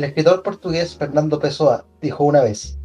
[0.00, 2.78] El escritor portugués Fernando Pessoa dijo una vez,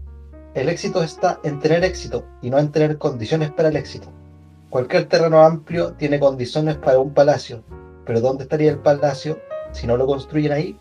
[0.54, 4.12] el éxito está en tener éxito y no en tener condiciones para el éxito.
[4.70, 7.64] Cualquier terreno amplio tiene condiciones para un palacio,
[8.06, 9.40] pero ¿dónde estaría el palacio
[9.72, 10.78] si no lo construyen ahí?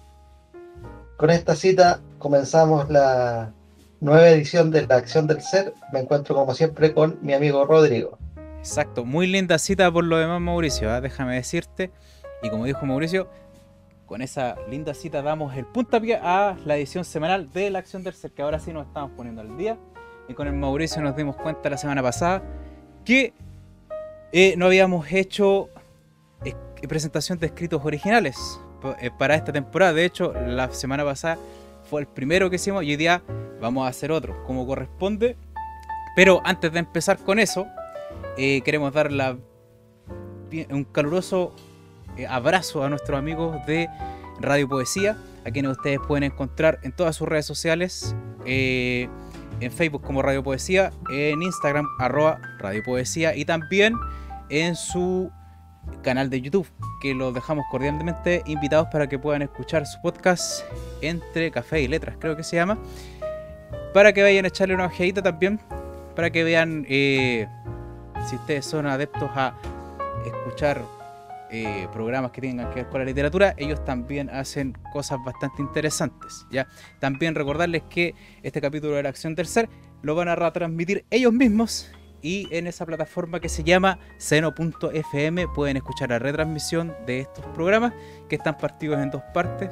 [1.18, 3.53] Con esta cita comenzamos la
[4.00, 5.72] nueva edición de La Acción del Ser.
[5.93, 8.19] Me encuentro como siempre con mi amigo Rodrigo.
[8.58, 11.00] Exacto, muy linda cita por lo demás Mauricio, ¿ah?
[11.00, 11.93] déjame decirte.
[12.43, 13.29] Y como dijo Mauricio,
[14.07, 18.14] con esa linda cita damos el puntapié a la edición semanal de La Acción del
[18.14, 19.79] Ser, que ahora sí nos estamos poniendo al día.
[20.29, 22.43] Y con el Mauricio nos dimos cuenta la semana pasada
[23.04, 23.35] que
[24.32, 25.68] eh, no habíamos hecho
[26.86, 28.61] presentación de escritos originales
[29.00, 29.93] eh, para esta temporada.
[29.93, 31.39] De hecho, la semana pasada
[31.89, 33.22] fue el primero que hicimos y hoy día
[33.61, 35.36] vamos a hacer otro, como corresponde.
[36.16, 37.66] Pero antes de empezar con eso,
[38.36, 39.10] eh, queremos dar
[40.70, 41.52] un caluroso
[42.16, 43.88] eh, abrazo a nuestros amigos de
[44.40, 48.14] Radio Poesía, a quienes ustedes pueden encontrar en todas sus redes sociales,
[48.46, 49.08] eh,
[49.60, 53.94] en Facebook como Radio Poesía, en Instagram arroba Radio Poesía y también
[54.48, 55.30] en su
[56.02, 56.66] canal de YouTube,
[57.02, 60.64] que los dejamos cordialmente invitados para que puedan escuchar su podcast
[61.02, 62.78] entre café y letras, creo que se llama,
[63.92, 65.60] para que vayan a echarle una ojeadita también,
[66.16, 69.54] para que vean si ustedes son adeptos a
[70.24, 70.82] escuchar
[71.56, 76.44] eh, programas que tengan que ver con la literatura, ellos también hacen cosas bastante interesantes.
[76.50, 76.66] ¿ya?
[76.98, 79.69] También recordarles que este capítulo de la Acción Tercer
[80.02, 85.77] lo van a retransmitir ellos mismos y en esa plataforma que se llama seno.fm pueden
[85.77, 87.92] escuchar la retransmisión de estos programas
[88.28, 89.70] que están partidos en dos partes.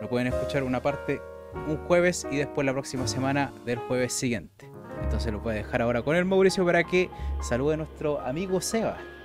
[0.00, 1.20] Lo pueden escuchar una parte
[1.66, 4.70] un jueves y después la próxima semana del jueves siguiente.
[5.02, 7.10] Entonces lo puede dejar ahora con el Mauricio para que
[7.40, 9.15] salude a nuestro amigo Seba.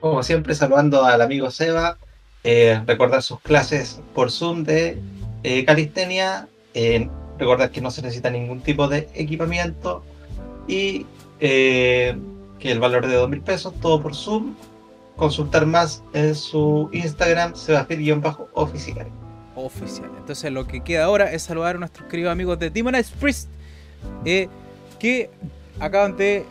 [0.00, 1.98] Como siempre, saludando al amigo Seba.
[2.44, 5.00] Eh, recordar sus clases por Zoom de
[5.42, 6.48] eh, calistenia.
[6.74, 7.08] Eh,
[7.38, 10.04] recordar que no se necesita ningún tipo de equipamiento.
[10.68, 11.06] Y
[11.38, 14.54] que el valor de dos mil pesos, todo por Zoom.
[15.16, 19.06] Consultar más en su Instagram, sebafit-oficial.
[19.54, 20.10] Oficial.
[20.18, 23.48] Entonces lo que queda ahora es saludar a nuestros queridos amigos de Demonize Priest
[24.98, 25.30] que
[25.80, 26.44] acaban de,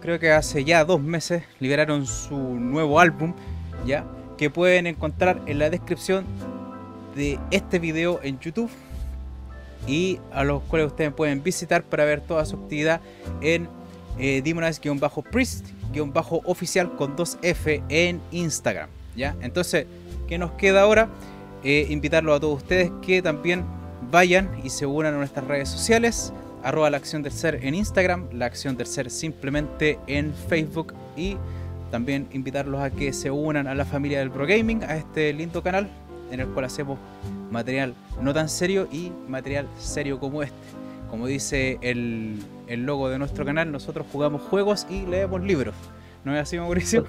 [0.00, 3.32] creo que hace ya dos meses, liberaron su nuevo álbum,
[3.86, 4.04] ya,
[4.36, 6.26] que pueden encontrar en la descripción
[7.14, 8.68] de este video en YouTube
[9.86, 13.00] y a los cuales ustedes pueden visitar para ver toda su actividad
[13.40, 13.70] en
[14.18, 18.90] eh, Demonize-Priest-oficial con 2F en Instagram.
[19.16, 19.34] ¿ya?
[19.40, 19.86] Entonces,
[20.28, 21.08] ¿qué nos queda ahora?
[21.64, 23.64] Eh, a todos ustedes que también
[24.10, 26.32] vayan y se unan a nuestras redes sociales
[26.62, 31.36] arroba la acción del ser en Instagram, la acción del ser simplemente en Facebook y
[31.90, 35.62] también invitarlos a que se unan a la familia del Pro Gaming, a este lindo
[35.62, 35.88] canal
[36.30, 36.98] en el cual hacemos
[37.50, 40.56] material no tan serio y material serio como este.
[41.10, 45.74] Como dice el, el logo de nuestro canal, nosotros jugamos juegos y leemos libros.
[46.24, 47.06] ¿No es así, Mauricio?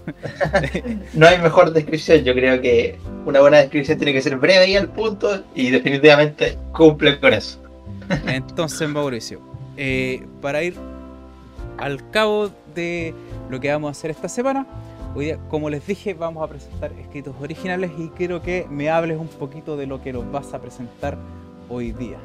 [1.14, 2.24] no hay mejor descripción.
[2.24, 6.58] Yo creo que una buena descripción tiene que ser breve y al punto y definitivamente
[6.72, 7.60] cumple con eso.
[8.28, 9.40] Entonces, Mauricio,
[9.78, 10.76] eh, para ir
[11.78, 13.14] al cabo de
[13.50, 14.66] lo que vamos a hacer esta semana,
[15.16, 19.28] hoy como les dije, vamos a presentar escritos originales y quiero que me hables un
[19.28, 21.18] poquito de lo que nos vas a presentar
[21.70, 22.18] hoy día.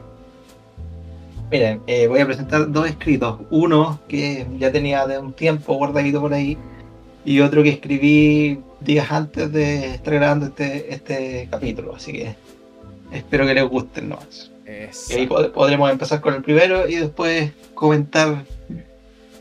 [1.50, 3.40] Miren, eh, voy a presentar dos escritos.
[3.50, 6.58] Uno que ya tenía de un tiempo guardadito por ahí
[7.24, 11.94] y otro que escribí días antes de estar grabando este, este capítulo.
[11.94, 12.34] Así que
[13.12, 14.08] espero que les gusten
[14.64, 15.10] nomás.
[15.10, 18.44] Y ahí podremos empezar con el primero y después comentar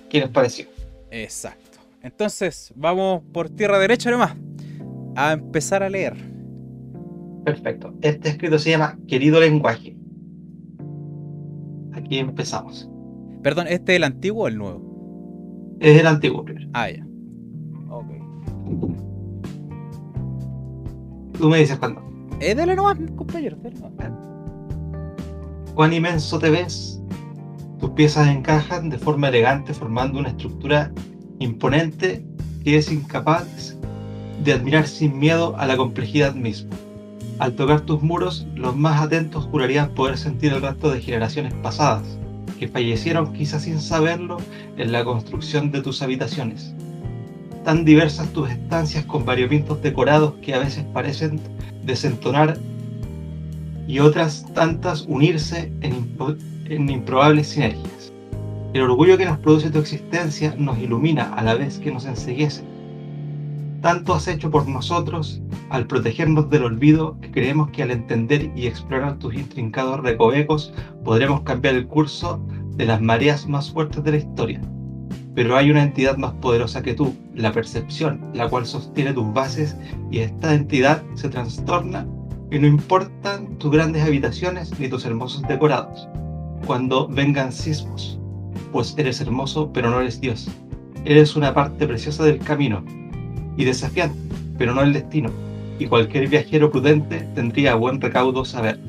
[0.10, 0.66] qué nos pareció.
[1.12, 1.80] Exacto.
[2.02, 4.36] Entonces, vamos por tierra derecha nomás.
[5.16, 6.16] A empezar a leer.
[7.46, 7.94] Perfecto.
[8.02, 9.96] Este escrito se llama Querido lenguaje.
[11.94, 12.90] Aquí empezamos.
[13.42, 15.76] Perdón, ¿este es el antiguo o el nuevo?
[15.80, 16.70] Es el antiguo primero.
[16.74, 17.06] Ah, ya.
[17.90, 18.08] Ok.
[21.38, 22.02] Tú me dices cuándo.
[22.40, 23.58] Es de la nueva, compañero.
[23.58, 23.72] De
[25.76, 27.02] cuán inmenso te ves.
[27.80, 30.92] Tus piezas encajan de forma elegante formando una estructura
[31.40, 32.26] imponente
[32.64, 33.76] que es incapaz
[34.44, 36.76] de admirar sin miedo a la complejidad misma.
[37.40, 42.04] Al tocar tus muros, los más atentos jurarían poder sentir el rastro de generaciones pasadas,
[42.60, 44.38] que fallecieron quizás sin saberlo
[44.78, 46.74] en la construcción de tus habitaciones.
[47.66, 51.40] Tan diversas tus estancias con variopintos decorados que a veces parecen
[51.84, 52.58] desentonar
[53.88, 58.14] y otras tantas unirse en, improbables sinergias.
[58.74, 62.64] El orgullo que nos produce tu existencia nos ilumina a la vez que nos enseguece.
[63.82, 68.68] tanto has hecho por nosotros al protegernos del olvido que creemos que al entender y
[68.68, 72.42] explorar tus intrincados recovecos podremos cambiar el curso
[72.78, 74.62] de las mareas más fuertes de la historia.
[75.36, 79.76] Pero hay una entidad más poderosa que tú, la percepción, la cual sostiene tus bases
[80.12, 82.08] y esta entidad se trastorna
[82.54, 86.08] y no importan tus grandes habitaciones ni tus hermosos decorados.
[86.68, 88.20] Cuando vengan sismos,
[88.72, 90.48] pues eres hermoso pero no eres Dios.
[91.04, 92.86] Eres una parte preciosa del camino
[93.58, 94.20] y desafiante,
[94.60, 95.32] pero no el destino.
[95.80, 98.80] Y cualquier viajero prudente tendría buen recaudo saber.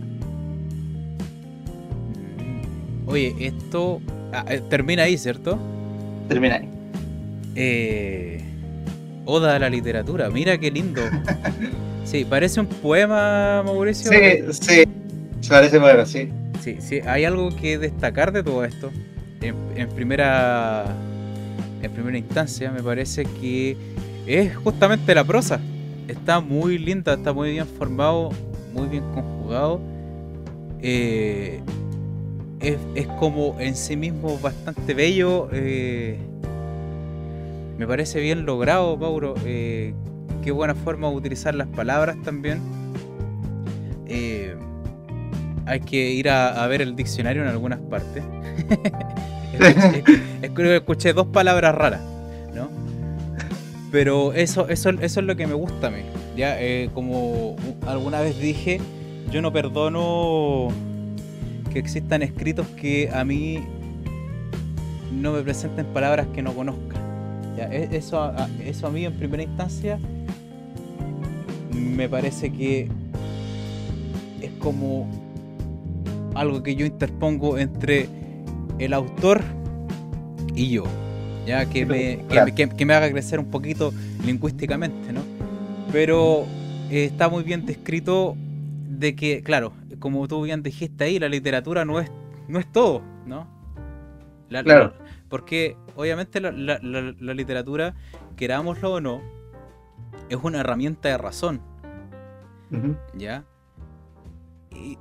[3.06, 4.02] Oye, esto
[4.34, 5.58] ah, eh, termina ahí, ¿cierto?
[6.28, 6.68] Termina ahí.
[7.54, 8.44] Eh,
[9.26, 11.02] Oda a la literatura, mira qué lindo.
[12.04, 14.10] Sí, parece un poema, Mauricio.
[14.12, 14.18] Sí,
[14.50, 14.84] sí,
[15.40, 16.28] se parece poema, sí.
[16.62, 18.90] Sí, sí, hay algo que destacar de todo esto.
[19.40, 20.84] En, primera
[21.82, 23.76] en primera instancia, me parece que
[24.26, 25.60] es justamente la prosa.
[26.08, 28.30] Está muy linda, está muy bien formado,
[28.72, 29.80] muy bien conjugado.
[30.80, 31.60] Eh,
[32.60, 35.48] es, como en sí mismo bastante bello.
[35.52, 36.18] Eh,
[37.78, 39.34] me parece bien logrado, Mauro.
[39.44, 39.94] Eh,
[40.42, 42.60] qué buena forma de utilizar las palabras también.
[45.66, 48.22] hay que ir a, ver el diccionario en algunas partes.
[50.42, 52.02] escuché, escuché dos palabras raras,
[52.54, 52.68] ¿no?
[53.90, 56.02] Pero eso, eso, eso es lo que me gusta a mí.
[56.36, 56.58] Ya,
[56.92, 57.56] como
[57.86, 58.80] alguna vez dije,
[59.30, 60.68] yo no perdono
[61.72, 63.64] que existan escritos que a mí
[65.12, 66.96] no me presenten palabras que no conozca.
[67.56, 69.98] E, eso, a, eso a mí en primera instancia
[71.72, 72.88] me parece que
[74.40, 75.08] es como
[76.34, 78.08] algo que yo interpongo entre
[78.78, 79.42] el autor
[80.54, 80.84] y yo,
[81.46, 82.24] ya que me,
[82.54, 83.92] que, me haga crecer un poquito
[84.24, 85.22] lingüísticamente, ¿no?
[85.92, 86.44] Pero
[86.90, 88.36] eh, está muy bien descrito
[88.88, 92.10] de que, claro, como tú bien dijiste ahí, la literatura no es,
[92.48, 93.46] no es todo, ¿no?
[94.48, 94.94] claro.
[95.28, 96.78] porque obviamente la,
[97.34, 97.94] literatura,
[98.36, 99.22] querámoslo o no,
[100.28, 101.60] es una herramienta de razón.
[103.14, 103.44] ¿Ya?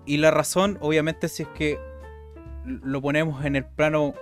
[0.06, 1.80] Y, la razón, obviamente, si es que
[2.66, 4.13] lo ponemos en el plano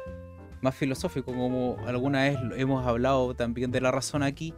[0.62, 4.54] más filosófico, como alguna vez hemos hablado también de la razón aquí,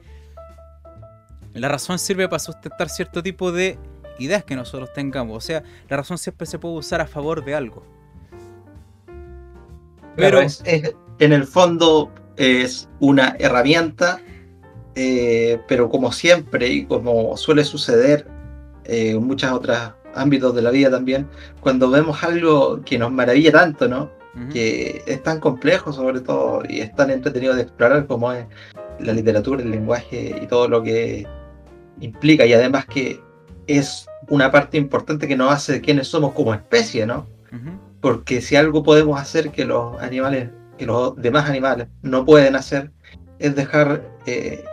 [1.54, 3.78] la razón sirve para sustentar cierto tipo de
[4.20, 5.38] ideas que nosotros tengamos.
[5.38, 7.84] O sea, la razón siempre se puede usar a favor de algo.
[10.16, 10.42] Pero
[11.20, 14.20] en el fondo es una herramienta,
[14.96, 18.28] eh, pero como siempre y como suele suceder
[18.86, 19.78] eh, en muchos otros
[20.16, 21.28] ámbitos de la vida también,
[21.60, 24.10] cuando vemos algo que nos maravilla tanto, ¿no?
[24.52, 28.48] Que es tan complejo sobre todo y es tan entretenido de explorar como es
[29.00, 31.28] la literatura, el lenguaje y todo lo que
[32.00, 33.22] implica y además que
[33.68, 37.28] es una parte importante que nos hace de quiénes somos como especie, ¿no?
[38.02, 40.50] Porque si algo podemos hacer que los animales,
[40.84, 42.92] que los demás animales no pueden hacer,
[43.40, 44.64] es dejar eh,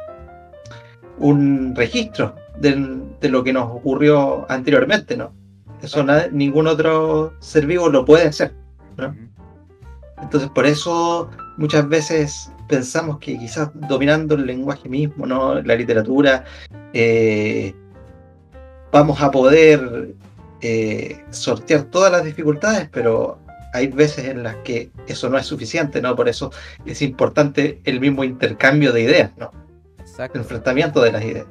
[1.19, 5.33] un registro de, lo que nos ocurrió anteriormente, ¿no?
[5.83, 8.53] Eso ningún otro ser vivo lo puede hacer,
[8.97, 9.17] ¿no?
[10.21, 15.63] Entonces por eso muchas veces pensamos que quizás dominando el lenguaje mismo, ¿no?
[15.63, 16.45] La literatura,
[16.93, 17.73] eh,
[18.93, 20.15] vamos a poder
[20.61, 23.39] eh, sortear todas las dificultades, pero
[23.73, 26.17] hay veces en las que eso no es suficiente, ¿no?
[26.17, 26.53] Por eso
[26.85, 29.53] es importante el mismo intercambio de ideas, ¿no?
[29.99, 30.39] Exacto.
[30.39, 31.47] El enfrentamiento de las ideas.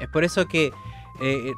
[0.00, 0.72] Es por eso que,
[1.20, 1.52] eh,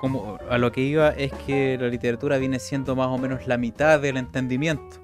[0.00, 3.58] como a lo que iba, es que la literatura viene siendo más o menos la
[3.58, 5.00] mitad del entendimiento.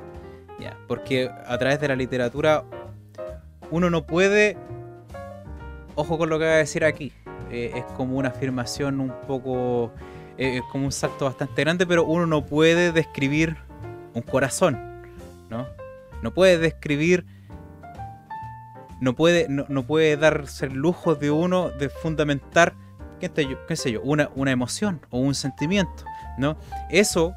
[0.61, 0.77] ¿ya?
[0.87, 2.65] Porque a través de la literatura
[3.71, 4.57] uno no puede,
[5.95, 7.13] ojo con lo que voy a decir aquí,
[7.51, 9.93] eh, es como una afirmación un poco,
[10.37, 13.57] eh, es como un salto bastante grande, pero uno no puede describir
[14.19, 14.79] un corazón,
[15.51, 15.67] ¿no?
[16.23, 17.25] No puede describir,
[19.01, 22.75] no puede, no, puede darse el lujo de uno de fundamentar,
[23.21, 26.05] qué sé yo, qué sé yo una, una emoción o un sentimiento,
[26.37, 26.57] ¿no?
[26.91, 27.35] Eso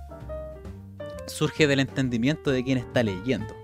[1.28, 3.56] surge del entendimiento de quien está leyendo,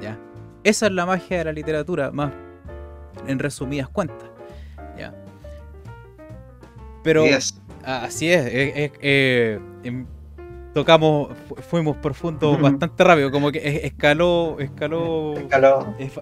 [0.00, 0.18] ¿ya?
[0.64, 2.32] Esa es la magia de la literatura, más
[3.26, 4.32] en resumidas cuentas.
[7.02, 7.24] Pero
[7.84, 10.06] así es, eh, em,
[10.74, 11.30] tocamos,
[11.68, 15.34] fuimos profundo bastante rápido, como que escaló, escaló,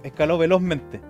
[0.04, 1.00] escaló, velozmente.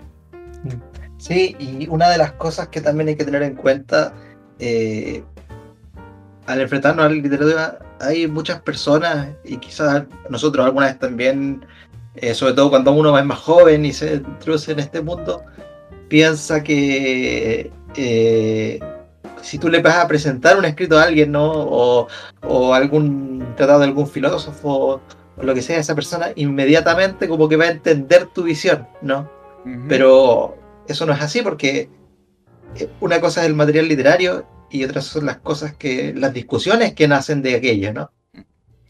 [1.19, 4.15] Sí, y una de las cosas que también hay que tener en cuenta
[4.59, 5.23] eh,
[6.47, 11.65] al enfrentarnos a la literatura, hay muchas personas, y quizás nosotros alguna vez también,
[12.17, 15.43] eh, sobre todo cuando uno es más joven y se introduce en este mundo,
[16.09, 18.81] piensa que eh,
[19.43, 21.51] si tú le vas a presentar un escrito a alguien, ¿no?
[21.51, 22.09] O,
[22.43, 25.01] o algún tratado de algún filósofo
[25.37, 29.31] o lo que sea, esa persona inmediatamente como que va a entender tu visión, ¿no?
[29.89, 30.57] Pero
[30.89, 31.89] eso no es así porque
[32.77, 36.95] eh, una cosa es el material literario y otras son las cosas que, las discusiones
[36.95, 38.11] que nacen de aquello, ¿no?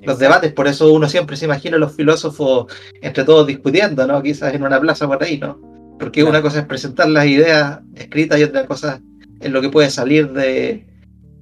[0.01, 4.23] Los debates, por eso uno siempre se imagina a los filósofos entre todos discutiendo, ¿no?
[4.23, 5.61] Quizás en una plaza por ahí, ¿no?
[5.99, 9.03] Porque una cosa es presentar las ideas escritas y otra cosa
[9.41, 10.87] es lo que puede salir de,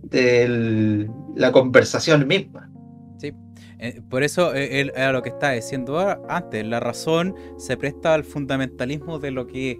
[0.02, 2.70] de la conversación misma.
[3.18, 3.32] Sí,
[3.78, 8.24] eh, por eso eh, era lo que estaba diciendo antes, la razón se presta al
[8.24, 9.78] fundamentalismo de lo que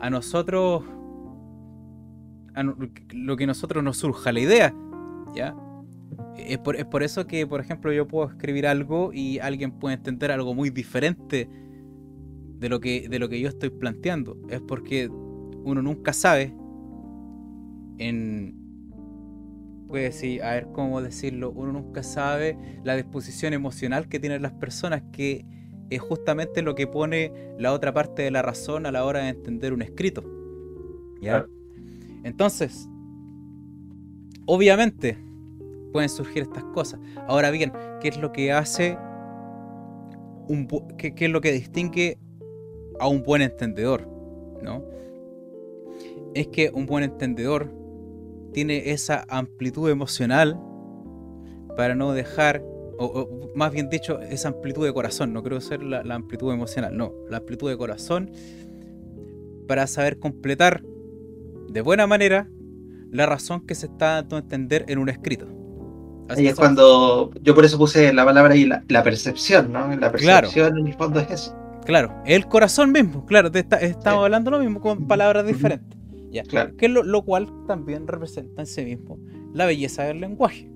[0.00, 0.84] a nosotros
[3.12, 4.74] lo que a nosotros nos surja la idea,
[5.34, 5.54] ¿ya?
[6.36, 9.94] Es por, es por, eso que, por ejemplo, yo puedo escribir algo y alguien puede
[9.94, 11.48] entender algo muy diferente
[12.58, 14.36] de lo que, de lo que yo estoy planteando.
[14.48, 16.52] Es porque uno nunca sabe
[18.00, 18.58] en...
[19.86, 24.52] Puede decir, a ver cómo decirlo, uno nunca sabe la disposición emocional que tienen las
[24.52, 25.44] personas, que
[25.90, 29.30] es justamente lo que pone la otra parte de la razón a la hora de
[29.30, 30.24] entender un escrito.
[31.20, 31.44] ¿Ya?
[32.22, 32.88] Entonces,
[34.46, 35.18] obviamente,
[35.92, 37.00] pueden surgir estas cosas.
[37.26, 38.96] Ahora bien, ¿qué es lo que hace
[40.48, 42.18] un qué, es lo que distingue
[43.00, 44.08] a un buen entendedor?
[44.62, 44.84] ¿No?
[46.34, 47.79] Es que un buen entendedor
[48.52, 50.60] tiene esa amplitud emocional
[51.76, 52.62] para no dejar,
[52.98, 56.96] o, más bien dicho, esa amplitud de corazón, no creo ser la, la amplitud emocional,
[56.96, 58.30] no, la amplitud de corazón
[59.66, 60.82] para saber completar
[61.68, 62.48] de buena manera
[63.10, 65.46] la razón que se está dando a entender en un escrito.
[66.28, 69.94] Así es cuando yo por eso puse la palabra ahí, la, percepción, ¿no?
[69.96, 71.56] La percepción en el fondo es eso.
[71.84, 75.99] Claro, el corazón mismo, claro, estamos hablando lo mismo con palabras diferentes.
[76.30, 76.76] Ya, claro.
[76.76, 79.18] que lo, lo, cual también representa en sí mismo
[79.52, 80.70] la belleza del lenguaje.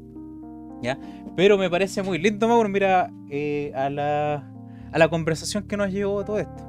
[0.83, 0.99] ¿ya?
[1.37, 4.53] Pero me parece muy lindo, Mauro, mira eh, a, la,
[4.93, 6.65] a la conversación que nos llevó todo esto.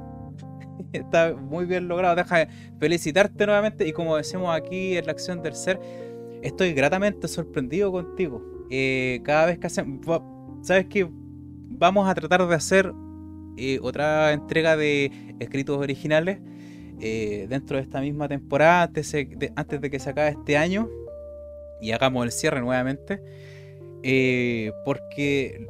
[0.92, 2.16] Está muy bien logrado.
[2.16, 3.86] Deja felicitarte nuevamente.
[3.86, 5.80] Y como decimos aquí en la acción del ser,
[6.42, 8.42] estoy gratamente sorprendido contigo.
[8.70, 10.00] Eh, cada vez que hacemos.
[10.62, 12.92] Sabes que vamos a tratar de hacer
[13.56, 16.40] eh, otra entrega de escritos originales
[17.00, 20.88] eh, dentro de esta misma temporada, antes de, que se acabe este año.
[21.80, 23.20] Y hagamos el cierre nuevamente.
[24.84, 25.66] porque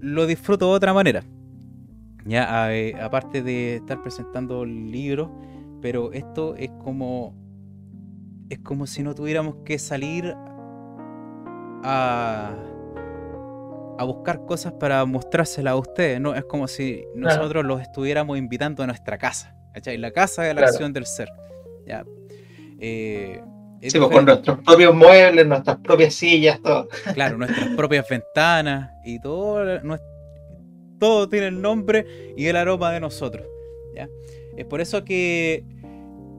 [0.00, 1.24] lo disfruto de otra manera.
[2.24, 5.30] Ya, eh, aparte de estar presentando libros,
[5.80, 7.34] pero esto es como
[8.50, 10.34] es como si no tuviéramos que salir
[11.84, 12.54] a,
[13.98, 16.34] a buscar cosas para mostrárselas a ustedes, ¿no?
[16.34, 19.98] Es como si nosotros los estuviéramos invitando a nuestra casa, ¿cachai?
[19.98, 21.28] La casa de la acción del ser.
[21.86, 22.04] ¿ya?
[22.80, 23.40] Eh,
[23.82, 26.88] sí, pues, con nuestros propios muebles, nuestras propias sillas, todo.
[27.14, 29.80] Claro, nuestras propias ventanas y todo
[30.98, 32.06] todo tiene el nombre
[32.36, 33.44] y el aroma de nosotros.
[33.94, 34.08] ¿ya?
[34.56, 35.64] Es por eso que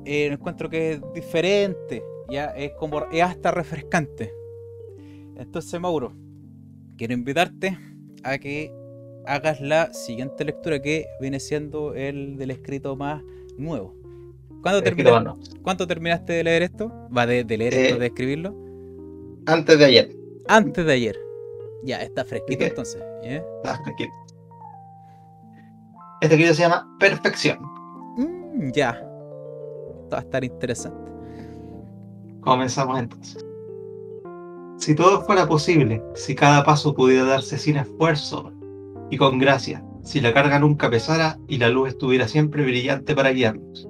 [0.06, 2.46] eh, encuentro que es diferente, ¿ya?
[2.46, 4.34] Es como es hasta refrescante.
[5.36, 6.14] Entonces, Mauro,
[6.98, 7.78] quiero invitarte
[8.24, 8.72] a que
[9.26, 13.24] hagas la siguiente lectura que viene siendo el del escrito más
[13.58, 13.96] nuevo.
[14.62, 16.92] ¿Cuándo, terminaste, ¿cuánto terminaste de leer esto?
[17.16, 18.56] ¿Va de, leer esto, eh, de escribirlo?
[19.46, 20.16] Antes de ayer.
[20.48, 21.20] Antes de ayer.
[21.84, 23.04] Ya, está fresquito entonces.
[23.24, 24.14] Está fresquito.
[26.22, 27.60] Este video se llama Perfección.
[28.18, 28.92] Mm, ya.
[28.92, 31.12] Esto va a estar interesante.
[32.40, 33.46] Comenzamos entonces.
[34.84, 38.52] Si todo fuera posible, si cada paso pudiera darse sin esfuerzo
[39.10, 43.32] y con gracia, si la carga nunca pesara y la luz estuviera siempre brillante para
[43.32, 43.88] guiarnos,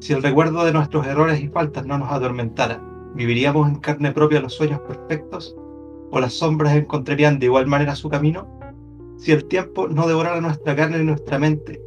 [0.00, 2.82] si el recuerdo de nuestros errores y faltas no nos atormentara,
[3.14, 5.54] ¿viviríamos en carne propia los sueños perfectos?
[6.10, 8.48] ¿O las sombras encontrarían de igual manera su camino?
[9.16, 11.80] si el tiempo no devorara nuestra carne y nuestra mente,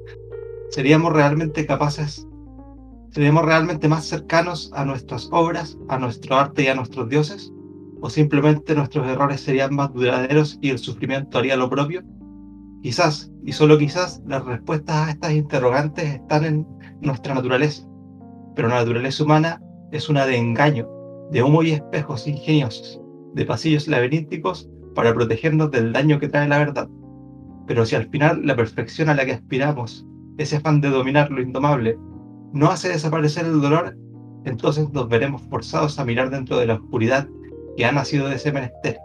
[0.70, 2.26] seríamos realmente capaces,
[3.12, 7.52] seríamos realmente más cercanos a nuestras obras, a nuestro arte y a nuestros dioses,
[8.02, 12.04] o simplemente nuestros errores serían más duraderos y el sufrimiento haría lo propio.
[12.84, 16.68] Quizás, y solo quizás, las respuestas a estas interrogantes están en
[17.02, 17.88] nuestra naturaleza,
[18.56, 19.62] pero la naturaleza humana
[19.92, 20.88] es una de engaño,
[21.32, 23.02] de humo y espejos ingeniosos,
[23.34, 26.90] de pasillos laberínticos para protegernos del daño que trae la verdad.
[27.68, 30.06] Pero si al final la perfección a la que aspiramos,
[30.38, 31.98] ese afán de dominar lo indomable,
[32.54, 33.98] no hace desaparecer el dolor,
[34.46, 37.28] entonces nos veremos forzados a mirar dentro de la oscuridad
[37.78, 38.98] que ha nacido de ese menester,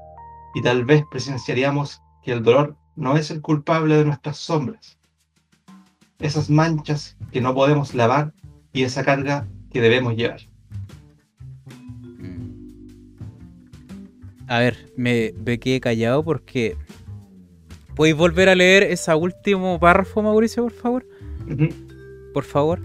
[0.54, 4.98] y tal vez presenciaríamos que el dolor no es el culpable de nuestras sombras.
[6.18, 8.32] Esas manchas que no podemos lavar
[8.72, 10.40] y esa carga que debemos llevar.
[14.48, 16.76] A ver, me, me quedé callado porque...
[17.94, 21.06] ¿Podéis volver a leer ese último párrafo, Mauricio, por favor?
[22.32, 22.80] Por favor.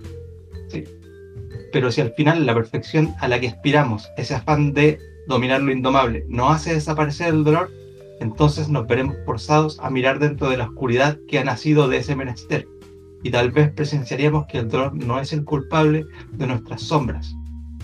[1.72, 5.72] Pero si al final la perfección a la que aspiramos, ese afán de dominar lo
[5.72, 7.72] indomable, no hace desaparecer el dolor,
[8.20, 12.16] entonces nos veremos forzados a mirar dentro de la oscuridad que ha nacido de ese
[12.16, 12.68] menester,
[13.24, 17.36] y tal vez presenciaríamos que el dolor no es el culpable de nuestras sombras,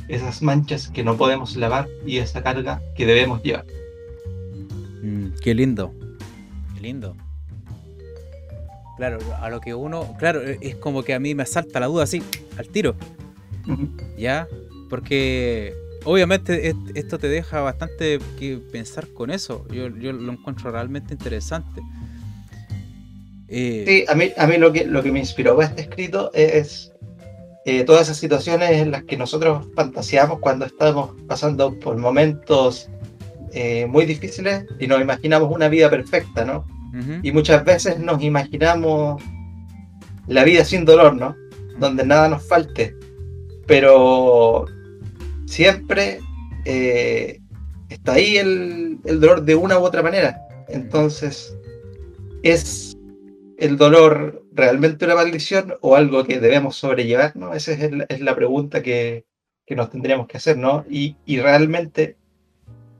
[0.07, 3.65] esas manchas que no podemos lavar y esa carga que debemos llevar.
[5.01, 5.93] Mm, qué lindo.
[6.75, 7.15] Qué lindo.
[8.97, 10.15] Claro, a lo que uno.
[10.19, 12.21] Claro, e, es como que a mí me asalta la duda así,
[12.57, 12.95] al tiro.
[14.17, 14.47] ¿Ya?
[14.89, 15.73] Porque
[16.05, 19.65] obviamente est- esto te deja bastante que pensar con eso.
[19.71, 21.81] Yo, yo lo encuentro realmente interesante.
[23.47, 26.31] Eh, Sí, a mí, a mí lo, que, lo que me inspiró para este escrito
[26.33, 26.91] es
[27.65, 32.89] eh, todas esas situaciones en las que nosotros fantaseamos cuando estamos pasando por momentos
[33.53, 36.65] eh, muy difíciles y nos imaginamos una vida perfecta, ¿no?
[37.23, 39.21] Y muchas veces nos imaginamos
[40.27, 41.35] la vida sin dolor, ¿no?
[41.79, 42.95] Donde nada nos falte.
[43.65, 44.65] Pero
[45.53, 46.19] siempre
[46.65, 47.39] eh,
[47.89, 50.41] está ahí el, dolor de una u otra manera.
[50.67, 51.55] Entonces,
[52.41, 52.97] ¿es
[53.59, 57.35] el dolor realmente una maldición o algo que debemos sobrellevar?
[57.35, 57.53] ¿no?
[57.53, 59.25] Esa es, la pregunta que,
[59.69, 60.85] nos tendríamos que hacer, ¿no?
[60.89, 62.15] Y, y realmente,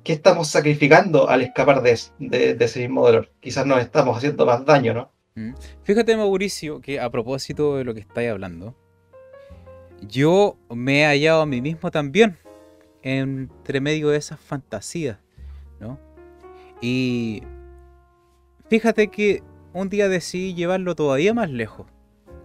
[0.03, 3.31] ¿qué estamos sacrificando al escapar de, es- de- de ese mismo dolor?
[3.39, 5.11] Quizás nos estamos haciendo más daño, ¿no?
[5.35, 5.53] Mm.
[5.83, 8.75] Fíjate, Mauricio, que a propósito de lo que estáis hablando,
[10.07, 12.37] yo me he hallado a mí mismo también
[13.03, 15.19] entre medio de esas fantasías,
[15.79, 15.99] ¿no?
[16.81, 17.43] Y
[18.69, 19.43] fíjate que
[19.73, 21.87] un día decidí llevarlo todavía más lejos,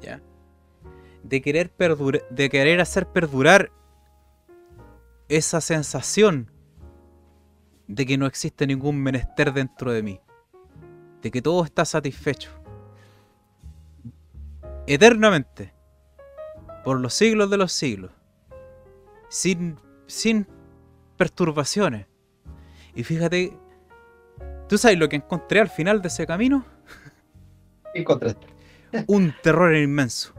[0.02, 0.20] ¿ya?
[1.22, 1.72] De querer,
[2.30, 3.72] de querer hacer perdurar
[5.28, 6.50] esa sensación
[7.86, 10.20] de que no existe ningún menester dentro de mí,
[11.22, 12.50] de que todo está satisfecho
[14.88, 15.74] eternamente,
[16.82, 18.10] por los siglos de los siglos,
[19.28, 20.48] sin, sin
[21.16, 22.06] perturbaciones.
[22.94, 23.56] Y fíjate,
[24.68, 26.64] ¿tú sabes lo que encontré al final de ese camino?
[27.94, 28.46] Y contraste.
[29.06, 30.34] Un terror inmenso.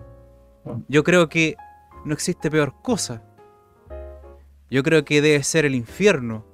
[0.87, 1.55] Yo creo que
[2.03, 3.23] no existe peor cosa.
[4.69, 6.45] Yo creo que debe ser el infierno.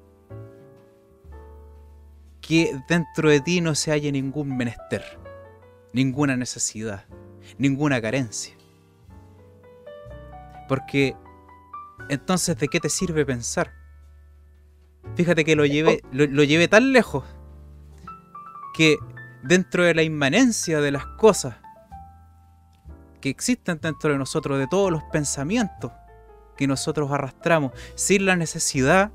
[2.41, 5.03] Que dentro de ti no se haya ningún menester,
[5.93, 7.05] ninguna necesidad,
[7.57, 8.55] ninguna carencia.
[10.67, 11.15] Porque
[12.09, 13.71] entonces, ¿de qué te sirve pensar?
[15.15, 17.23] Fíjate que lo llevé, lo, lo llevé tan lejos
[18.73, 18.97] que
[19.43, 21.55] dentro de la inmanencia de las cosas
[23.21, 25.91] que existen dentro de nosotros, de todos los pensamientos
[26.57, 29.11] que nosotros arrastramos, sin la necesidad,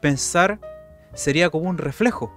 [0.00, 0.60] pensar
[1.14, 2.32] sería como un reflejo,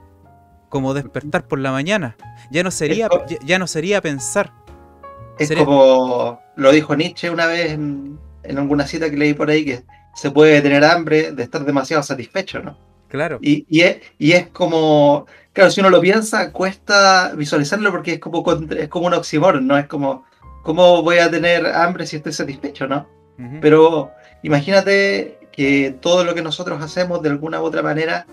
[0.69, 2.15] como despertar por la mañana.
[2.51, 4.53] Ya no sería, ya, ya no sería pensar.
[5.39, 9.49] Es Sería- como lo dijo Nietzsche una vez en, en alguna cita que leí por
[9.49, 9.83] ahí, que
[10.15, 12.77] se puede tener hambre de estar demasiado satisfecho, ¿no?
[13.07, 13.39] Claro.
[13.41, 18.19] Y, y, es, y es como, claro, si uno lo piensa, cuesta visualizarlo porque es
[18.19, 19.77] como, es como un oxímoron, ¿no?
[19.77, 20.25] Es como,
[20.63, 23.07] ¿cómo voy a tener hambre si estoy satisfecho, ¿no?
[23.61, 28.25] Pero imagínate que todo lo que nosotros hacemos de alguna u otra manera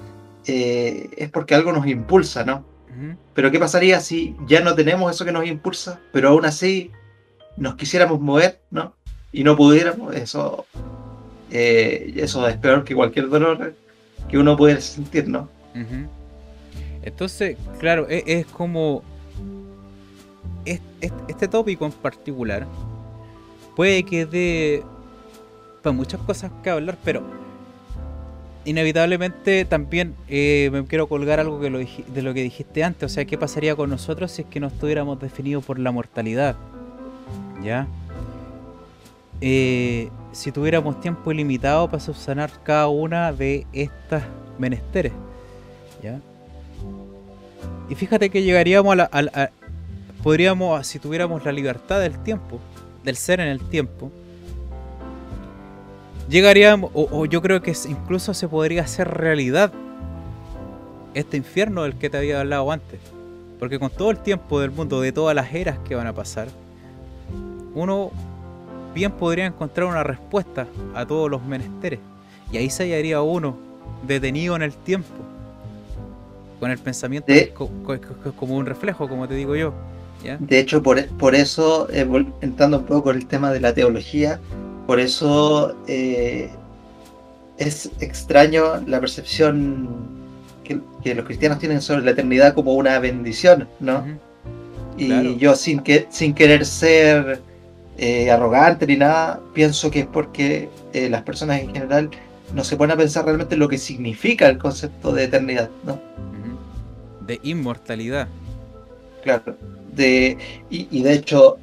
[0.47, 2.65] eh, es porque algo nos impulsa, ¿no?
[3.35, 6.93] Pero ¿qué pasaría si ya no tenemos eso que nos impulsa, pero aún así
[7.57, 8.97] nos quisiéramos mover, ¿no?
[9.35, 10.65] Y no pudiéramos, eso,
[11.51, 13.75] eh, eso es peor que cualquier dolor
[14.29, 15.49] que uno pudiera sentir, ¿no?
[17.03, 19.03] Entonces, claro, e- es, como.
[20.65, 22.67] es- es- Este tópico en particular
[23.75, 24.83] puede que dé
[25.83, 27.23] para muchas cosas que hablar, pero
[28.65, 33.11] inevitablemente también eh, me quiero colgar algo que lo de lo que dijiste antes.
[33.11, 36.55] O sea, ¿qué pasaría con nosotros si es que no estuviéramos definidos por la mortalidad?
[37.63, 37.87] ¿Ya?
[39.41, 44.25] Eh, si tuviéramos tiempo ilimitado para subsanar cada una de estas
[44.59, 45.13] menesteres.
[46.03, 46.21] ¿Ya?
[47.89, 49.09] Y fíjate que llegaríamos a la.
[49.13, 49.51] a
[50.23, 52.59] podríamos, si tuviéramos la libertad del tiempo,
[53.05, 54.11] del ser en el tiempo,
[56.31, 59.71] llegaríamos, o, yo creo que incluso se podría hacer realidad
[61.13, 63.01] este infierno del que te había hablado antes.
[63.59, 66.49] Porque con todo el tiempo del mundo, de todas las eras que van a pasar,
[67.75, 68.11] uno
[68.95, 71.99] bien podría encontrar una respuesta a todos los menesteres.
[72.53, 73.57] Y ahí se hallaría uno
[74.07, 75.09] detenido en el tiempo.
[76.61, 79.73] Con el pensamiento De- co- co- co- como un reflejo, como te digo yo.
[80.25, 80.37] ¿ya?
[80.39, 82.07] De hecho, por, por eso, eh,
[82.41, 84.41] entrando un poco con el tema de la teología,
[84.87, 86.51] Por eso eh,
[87.57, 89.89] es extraño la percepción
[90.63, 94.05] que, los cristianos tienen sobre la eternidad como una bendición, ¿no?
[94.97, 97.41] Y yo sin, que, sin querer ser
[97.97, 102.11] eh, arrogante ni nada, pienso que es porque eh, las personas en general
[102.53, 106.01] no se ponen a pensar realmente lo que significa el concepto de eternidad, ¿no?
[107.27, 108.29] De inmortalidad.
[109.23, 109.57] Claro.
[109.95, 110.37] De,
[110.69, 111.57] y, de hecho,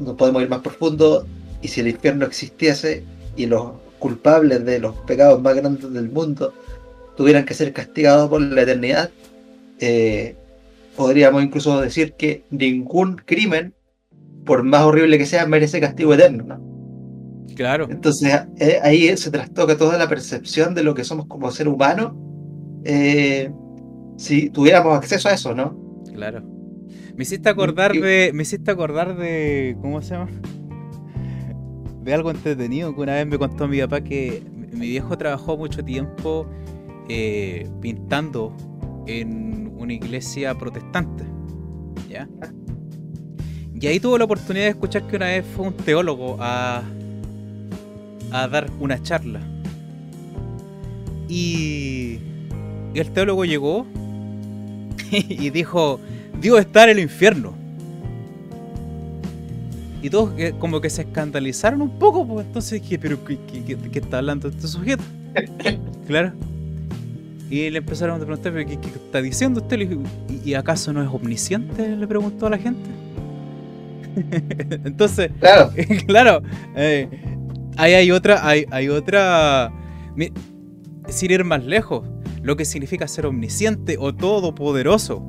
[0.00, 1.26] no podemos ir más profundo,
[1.62, 3.04] y si el infierno existiese
[3.36, 6.52] y los culpables de los pecados más grandes del mundo
[7.16, 9.10] tuvieran que ser castigados por la eternidad,
[9.78, 10.34] eh,
[10.96, 13.72] podríamos incluso decir que ningún crimen,
[14.44, 16.44] por más horrible que sea, merece castigo eterno.
[16.44, 16.74] ¿no?
[17.54, 17.86] Claro.
[17.88, 22.16] Entonces eh, ahí se trastoca toda la percepción de lo que somos como ser humano.
[22.84, 23.50] Eh,
[24.16, 25.76] si tuviéramos acceso a eso, ¿no?
[26.12, 26.42] Claro.
[27.16, 28.32] Me hiciste acordar de.
[28.34, 29.76] Me hiciste acordar de.
[29.80, 30.30] ¿Cómo se llama?
[32.02, 35.84] De algo entretenido que una vez me contó mi papá que mi viejo trabajó mucho
[35.84, 36.46] tiempo
[37.08, 38.54] eh, pintando
[39.06, 41.24] en una iglesia protestante.
[42.08, 42.28] ¿Ya?
[43.84, 46.82] Y ahí tuvo la oportunidad de escuchar que una vez fue un teólogo a,
[48.32, 49.42] a dar una charla.
[51.28, 52.18] Y,
[52.94, 53.86] el teólogo llegó
[55.10, 56.00] y dijo,
[56.40, 57.52] Dios está en el infierno.
[60.00, 63.36] Y todos como que se escandalizaron un poco, pues entonces dije, pero ¿qué,
[63.92, 65.04] qué está hablando este sujeto?
[66.06, 66.32] claro.
[67.50, 69.78] Y le empezaron a preguntar, ¿qué, qué está diciendo usted?
[69.78, 71.94] ¿Y, ¿Y, acaso no es omnisciente?
[71.94, 73.03] Le preguntó a la gente.
[74.84, 75.70] Entonces, claro,
[76.06, 76.42] claro
[76.76, 77.08] eh,
[77.76, 79.72] ahí hay otra, hay, hay otra,
[81.08, 82.06] sin ir más lejos,
[82.42, 85.22] lo que significa ser omnisciente o todopoderoso.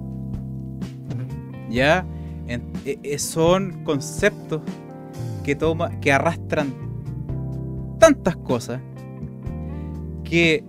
[1.70, 2.06] Ya,
[2.48, 4.62] e, e, son conceptos
[5.44, 6.74] que toma, que arrastran
[8.00, 8.82] tantas cosas
[10.24, 10.64] que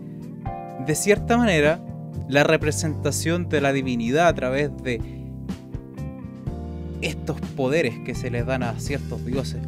[0.87, 1.81] de cierta manera
[2.29, 5.01] la representación de la divinidad a través de
[7.07, 9.61] estos poderes que se les dan a ciertos dioses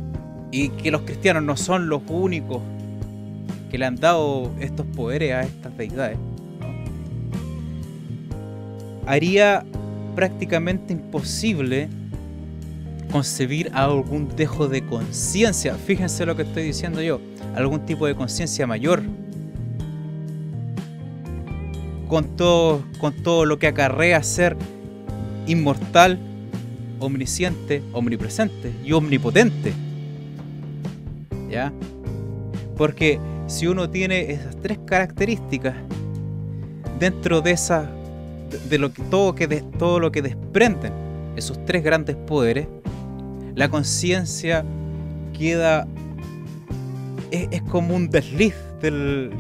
[0.51, 2.63] y que los cristianos no son los únicos
[3.71, 6.19] que le han dado estos poderes a estas deidades,
[9.07, 9.65] haría
[10.15, 11.89] prácticamente imposible
[13.11, 15.75] concebir algún dejo de conciencia.
[15.75, 17.21] Fíjense lo que estoy diciendo yo,
[17.55, 19.03] algún tipo de conciencia mayor.
[22.09, 24.57] Con todo, con todo lo que acarrea ser
[25.47, 26.19] inmortal,
[26.99, 29.73] omnisciente, omnipresente y omnipotente.
[31.51, 31.73] ¿Ya?
[32.77, 35.75] Porque si uno tiene esas tres características
[36.99, 37.91] dentro de esa
[38.69, 39.47] de, lo que todo que
[39.79, 40.93] todo lo que desprenden
[41.37, 42.67] esos tres grandes poderes,
[43.55, 44.65] la conciencia
[45.37, 45.87] queda
[47.31, 49.31] es, como un desliz del,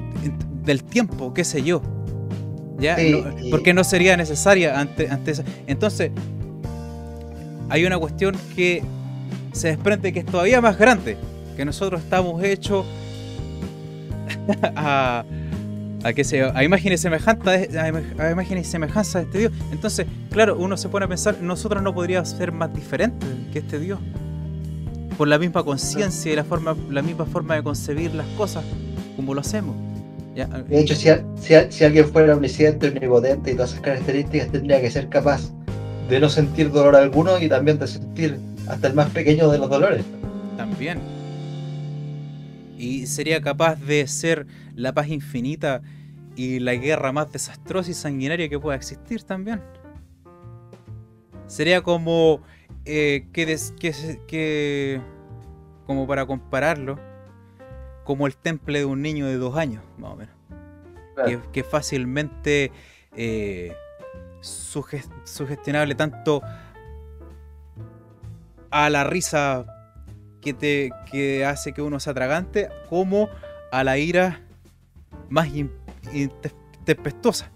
[0.64, 1.83] del tiempo, qué sé yo.
[2.79, 2.97] ¿Ya?
[3.51, 5.33] porque no sería necesaria ante, ante.
[5.66, 6.12] Entonces,
[7.68, 8.83] hay una cuestión que
[9.52, 11.16] se desprende que es todavía más grande,
[11.57, 12.87] que nosotros estamos hechos
[14.76, 15.24] a,
[16.14, 19.52] que se, a imágenes semejantes a, imágenes semejanzas de este Dios.
[19.72, 23.78] Entonces, claro, uno se pone a pensar, nosotros no podríamos ser más diferentes que este
[23.78, 23.98] Dios.
[25.16, 28.64] Por la misma conciencia y la, forma, la misma forma de concebir las cosas
[29.16, 29.74] como lo hacemos.
[30.68, 31.09] De hecho, si,
[31.70, 35.50] si, alguien fuera omnisciente, omnipotente y todas esas características, tendría que ser capaz
[36.09, 39.68] de no sentir dolor alguno y también de sentir hasta el más pequeño de los
[39.68, 40.05] dolores.
[40.57, 41.01] También.
[42.79, 45.83] Y sería capaz de ser la paz infinita
[46.37, 49.61] y la guerra más desastrosa y sanguinaria que pueda existir también.
[51.47, 52.42] Sería como
[52.85, 53.59] eh, que,
[54.27, 55.01] que,
[55.87, 56.99] como para compararlo,
[58.05, 60.35] como el temple de un niño de dos años, más o menos.
[61.53, 62.71] Que, fácilmente
[63.16, 63.75] eh,
[64.40, 66.42] sugestionable tanto
[68.70, 69.66] a la risa
[70.40, 73.29] que te que hace que uno se atragante como
[73.72, 74.40] a la ira
[75.29, 75.48] más
[76.85, 77.51] tempestuosa.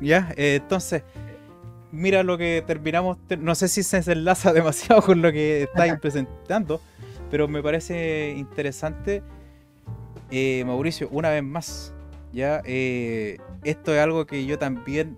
[0.00, 0.32] ¿Ya?
[0.36, 1.02] Eh, entonces,
[1.90, 3.18] mira lo que terminamos.
[3.38, 6.80] No sé si se enlaza demasiado con lo que estáis presentando,
[7.30, 9.22] pero me parece interesante,
[10.30, 11.92] eh, Mauricio, una vez más.
[12.32, 12.62] ¿ya?
[12.64, 15.16] Eh, esto es algo que yo también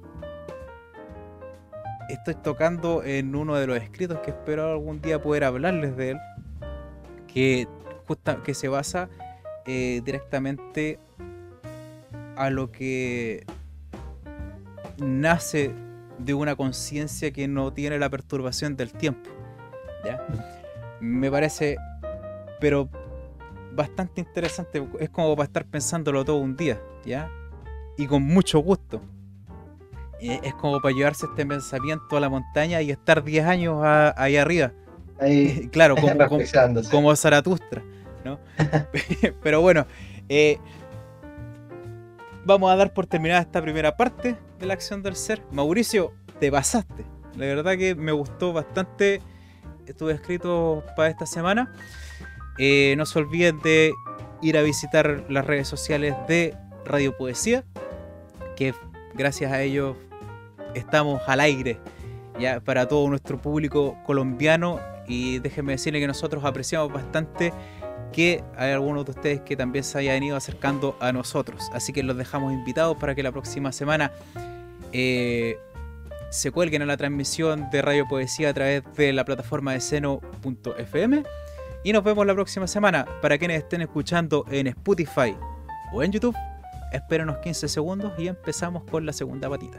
[2.12, 6.18] estoy tocando en uno de los escritos que espero algún día poder hablarles de él,
[7.26, 7.68] que,
[8.44, 9.08] que se basa
[9.66, 10.98] eh, directamente
[12.36, 13.44] a lo que
[14.98, 15.74] nace
[16.18, 19.30] de una conciencia que no tiene la perturbación del tiempo.
[21.00, 21.76] Me parece,
[22.60, 22.88] pero
[23.72, 24.86] bastante interesante.
[24.98, 27.30] Es como para estar pensándolo todo un día, ¿ya?
[27.96, 29.00] Y con mucho gusto.
[30.22, 34.36] Es como para llevarse este pensamiento a la montaña y estar 10 años a- ahí
[34.36, 34.72] arriba.
[35.18, 36.40] Ahí Claro, como, como,
[36.90, 37.82] como Zaratustra,
[38.24, 38.38] ¿no?
[39.42, 39.86] Pero bueno,
[40.28, 40.58] eh,
[42.44, 45.42] vamos a dar por terminada esta primera parte de la acción del ser.
[45.52, 47.04] Mauricio, te pasaste.
[47.36, 49.20] La verdad que me gustó bastante.
[49.86, 51.72] Estuve escrito para esta semana.
[52.58, 53.92] Eh, no se olviden de
[54.42, 56.54] ir a visitar las redes sociales de
[56.84, 57.64] Radio Poesía,
[58.56, 58.74] que
[59.14, 59.96] gracias a ellos
[60.74, 61.78] estamos al aire
[62.38, 67.52] ya para todo nuestro público colombiano y déjenme decirle que nosotros apreciamos bastante
[68.12, 71.70] que hay algunos de ustedes que también se hayan ido acercando a nosotros.
[71.72, 74.12] Así que los dejamos invitados para que la próxima semana
[74.92, 75.58] eh,
[76.30, 81.24] se cuelguen a la transmisión de Radio Poesía a través de la plataforma de seno.fm.
[81.82, 83.06] Y nos vemos la próxima semana.
[83.22, 85.34] Para quienes estén escuchando en Spotify
[85.92, 86.36] o en YouTube,
[86.92, 89.78] esperen unos 15 segundos y empezamos con la segunda patita.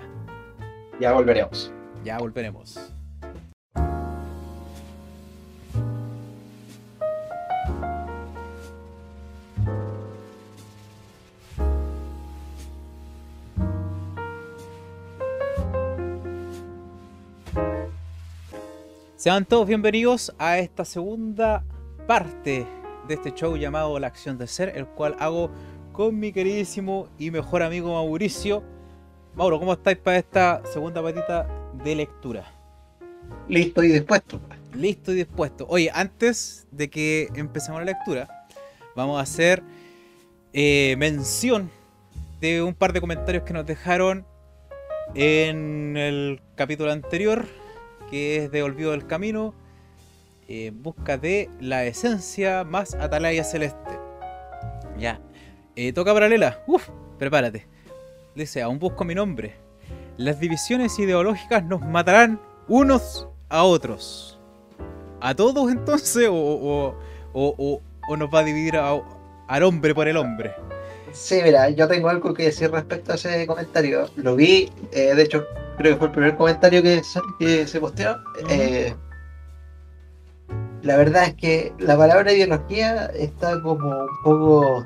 [1.02, 1.74] Ya volveremos.
[2.06, 2.94] Ya volveremos.
[19.16, 21.64] Sean todos bienvenidos a esta segunda
[22.06, 22.68] parte
[23.08, 25.50] de este show llamado La Acción de Ser, el cual hago
[25.94, 28.62] con mi queridísimo y mejor amigo Mauricio.
[29.34, 31.48] Mauro, ¿cómo estáis para esta segunda patita
[31.86, 32.44] de lectura?
[33.48, 34.42] Listo y dispuesto.
[34.74, 35.66] Listo y dispuesto.
[35.70, 38.48] Oye, antes de que empecemos la lectura,
[38.94, 39.64] vamos a hacer
[40.52, 41.72] eh, mención
[42.42, 44.26] de un par de comentarios que nos dejaron
[45.16, 47.46] en el capítulo anterior,
[48.10, 49.54] que es de Olvido del Camino,
[50.50, 53.98] en busca de la esencia más atalaya celeste.
[55.00, 55.22] Ya.
[55.78, 56.62] Eh, toca paralela.
[56.68, 57.68] Uf, prepárate.
[58.36, 59.56] Dice, aún busco mi nombre.
[60.18, 64.40] Las divisiones ideológicas nos matarán unos a otros.
[65.20, 66.28] ¿A todos entonces?
[66.30, 66.96] ¿O, o,
[67.34, 69.00] o- o- nos va a dividir a-
[69.48, 70.54] al hombre por el hombre?
[71.12, 74.10] Sí, mira, yo tengo algo que decir respecto a ese comentario.
[74.16, 75.44] Lo vi, eh, de hecho,
[75.78, 78.18] creo que fue el primer comentario que, se- que se posteó.
[78.50, 78.96] Eh,
[80.82, 84.86] la verdad es que la palabra ideología está como un poco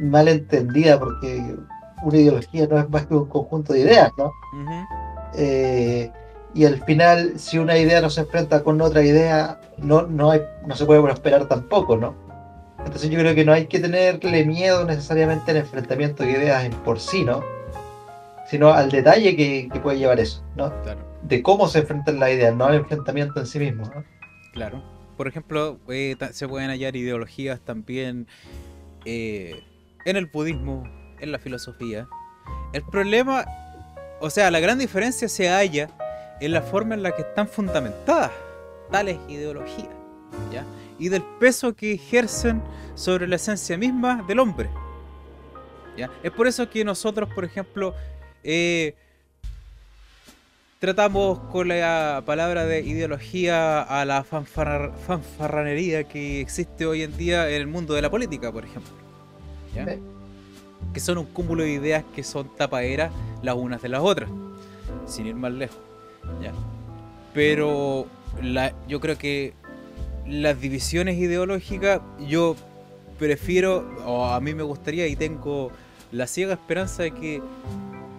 [0.00, 1.56] mal entendida porque
[2.02, 4.32] una ideología no es más que un conjunto de ideas, ¿no?
[5.34, 6.10] Eh,
[6.54, 10.42] y al final, si una idea no se enfrenta con otra idea, no, no, hay,
[10.66, 12.14] no se puede prosperar tampoco, ¿no?
[12.78, 16.72] Entonces yo creo que no hay que tenerle miedo necesariamente al enfrentamiento de ideas en
[16.72, 17.42] por sí, ¿no?
[18.46, 20.72] Sino al detalle que, que puede llevar eso, ¿no?
[20.82, 24.04] Claro, De cómo se enfrentan las ideas, no al enfrentamiento en sí mismo, ¿no?
[24.52, 24.82] claro.
[25.16, 28.26] Por ejemplo, eh, se pueden hallar ideologías también
[29.04, 29.62] eh,
[30.04, 30.84] en el budismo,
[31.22, 32.06] en la filosofía.
[32.74, 33.46] El problema,
[34.20, 35.88] o sea, la gran diferencia se halla
[36.40, 38.30] en la forma en la que están fundamentadas
[38.90, 39.88] tales ideologías,
[40.52, 40.64] ¿ya?
[40.98, 42.62] Y del peso que ejercen
[42.94, 44.68] sobre la esencia misma del hombre.
[45.96, 46.10] ¿ya?
[46.22, 47.94] Es por eso que nosotros, por ejemplo,
[48.44, 48.94] eh,
[50.78, 57.48] tratamos con la palabra de ideología a la fanfarra- fanfarranería que existe hoy en día
[57.48, 58.92] en el mundo de la política, por ejemplo.
[59.74, 59.86] ¿ya?
[60.92, 64.28] Que son un cúmulo de ideas que son tapaderas las unas de las otras,
[65.06, 65.78] sin ir más lejos.
[66.42, 66.52] ¿ya?
[67.34, 68.06] Pero
[68.42, 69.54] la, yo creo que
[70.26, 72.56] las divisiones ideológicas, yo
[73.18, 75.70] prefiero, o a mí me gustaría y tengo
[76.10, 77.42] la ciega esperanza de que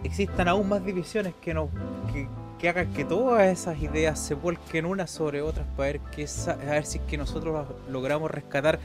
[0.04, 1.70] existan aún más divisiones que nos
[2.12, 2.28] que,
[2.60, 6.58] que hagan que todas esas ideas se vuelquen unas sobre otras para ver, que esa-
[6.84, 8.80] si que nosotros logramos rescatar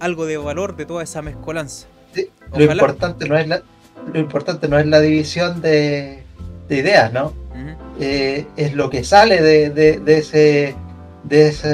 [0.00, 1.86] algo de valor de toda esa mezcolanza.
[2.52, 3.62] Lo importante no es la,
[4.12, 6.22] lo importante no es la división de,
[6.68, 7.32] de ideas, ¿no?
[8.00, 10.74] Eh, es lo que sale de, de- de ese,
[11.24, 11.68] de, ese,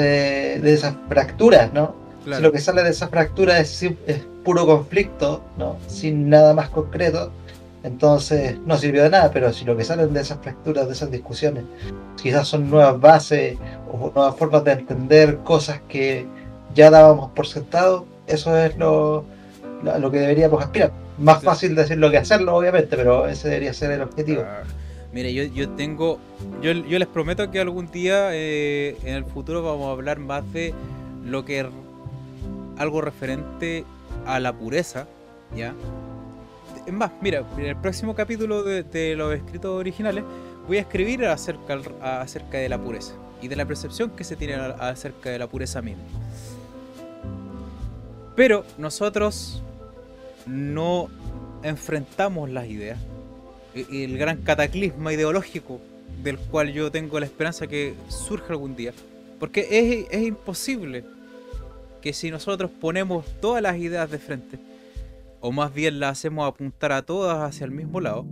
[0.61, 1.95] de esas fracturas, ¿no?
[2.37, 5.77] Si lo que sale de esa fractura es, es puro conflicto, ¿no?
[5.87, 7.31] Sin nada más concreto,
[7.83, 11.09] entonces no sirvió de nada, pero si lo que salen de esas fracturas, de esas
[11.11, 11.63] discusiones,
[12.21, 13.57] quizás son nuevas bases
[13.91, 16.27] o nuevas formas de entender cosas que
[16.75, 19.25] ya dábamos por sentado, eso es lo,
[19.83, 20.91] lo, lo que deberíamos aspirar.
[21.17, 21.45] Más Sí.
[21.45, 24.43] fácil decirlo que hacerlo, obviamente, pero ese debería ser el objetivo.
[24.45, 24.63] Ah,
[25.13, 26.19] Mire, yo, yo tengo.
[26.61, 30.43] Yo, yo les prometo que algún día eh, en el futuro vamos a hablar más
[30.53, 30.73] de
[31.25, 31.67] lo que.
[32.77, 33.83] algo referente
[34.25, 35.07] a la pureza,
[35.55, 35.73] ¿ya?
[36.87, 40.23] Es más, mira, en el próximo capítulo de, de los escritos originales
[40.67, 44.53] voy a escribir acerca, acerca de la pureza y de la percepción que se tiene
[44.55, 46.03] acerca de la pureza misma.
[48.35, 49.61] Pero nosotros
[50.45, 51.07] no
[51.63, 52.99] enfrentamos las ideas.
[53.75, 55.79] E- El gran cataclisma ideológico
[56.23, 58.93] del cual yo tengo la esperanza que surja algún día.
[59.39, 61.03] Porque es, es imposible
[62.01, 64.59] que si nosotros ponemos todas las ideas de frente,
[65.39, 68.25] o más bien las hacemos apuntar a todas hacia el mismo lado,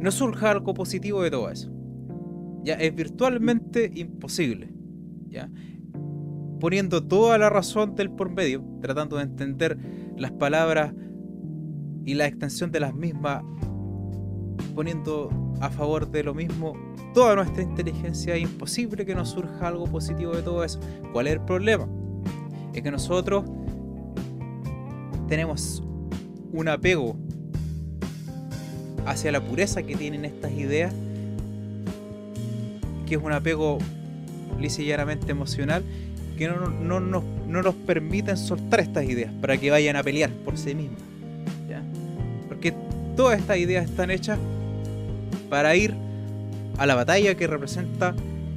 [0.00, 1.70] no surja algo positivo de todo eso.
[2.62, 4.68] Ya es virtualmente imposible.
[5.28, 5.48] ¿ya?
[6.60, 9.78] Poniendo toda la razón del por medio, tratando de entender
[10.16, 10.92] las palabras
[12.08, 13.44] y la extensión de las mismas,
[14.74, 15.28] poniendo
[15.60, 16.72] a favor de lo mismo
[17.12, 20.80] toda nuestra inteligencia, es imposible que nos surja algo positivo de todo eso.
[21.12, 21.86] ¿Cuál es el problema?
[22.72, 23.44] Es que nosotros
[25.28, 25.82] tenemos
[26.50, 27.14] un apego
[29.04, 30.94] hacia la pureza que tienen estas ideas,
[33.06, 33.76] que es un apego
[34.58, 34.80] lisa
[35.26, 35.84] emocional,
[36.38, 40.74] que no, no nos permiten soltar estas ideas para que vayan a pelear por sí
[40.74, 41.07] mismas.
[42.58, 42.74] Porque
[43.14, 44.36] todas estas ideas están hechas
[45.48, 45.94] para ir
[46.76, 48.16] a la batalla que representa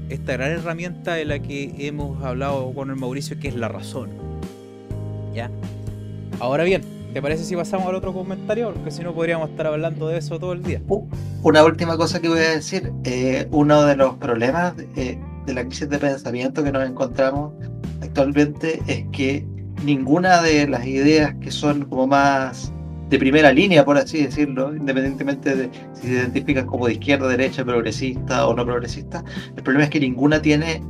[0.09, 4.09] esta gran herramienta de la que hemos hablado con el Mauricio, que es la razón.
[5.35, 5.51] ¿Ya?
[6.39, 6.81] Ahora bien,
[7.13, 8.73] ¿te parece si pasamos al otro comentario?
[8.73, 10.81] Porque si no podríamos estar hablando de eso todo el día.
[11.43, 12.91] Una última cosa que voy a decir.
[13.03, 17.53] eh, uno de los problemas eh, de la crisis de pensamiento que nos encontramos
[18.01, 19.45] actualmente es que
[19.85, 22.73] ninguna de las ideas que son como más
[23.11, 27.65] de primera línea, por así decirlo, independientemente de si se identifican como de izquierda, derecha,
[27.65, 29.23] progresista o no progresista,
[29.55, 30.81] el problema es que ninguna tiene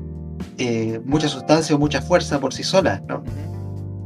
[0.60, 3.24] eh, mucha sustancia o mucha fuerza por sí sola, ¿no?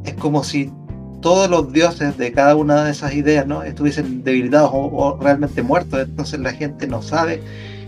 [0.06, 0.72] Es como si
[1.20, 3.64] todos los dioses de cada una de esas ideas ¿no?
[3.64, 7.42] estuviesen debilitados o, o realmente muertos, entonces la gente no sabe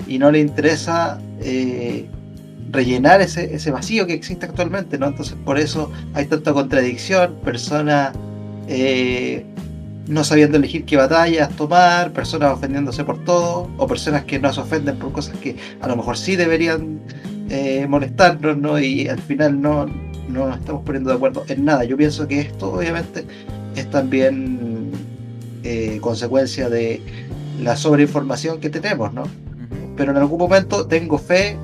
[0.08, 2.10] y no le interesa eh,
[2.72, 5.08] rellenar ese, ese vacío que existe actualmente, ¿no?
[5.08, 8.14] Entonces por eso hay tanta contradicción, personas
[8.68, 9.46] eh,
[10.08, 14.62] no sabiendo elegir qué batallas tomar, personas ofendiéndose por todo, o personas que no se
[14.62, 17.00] ofenden por cosas que a lo mejor sí deberían
[17.50, 18.80] eh, molestarnos, ¿no?
[18.80, 19.86] Y al final no,
[20.30, 21.84] no nos estamos poniendo de acuerdo en nada.
[21.84, 23.26] Yo pienso que esto obviamente
[23.76, 24.92] es también
[25.64, 27.02] eh, consecuencia de
[27.62, 29.24] la sobreinformación que tenemos, ¿no?
[29.96, 31.58] Pero en algún momento tengo fe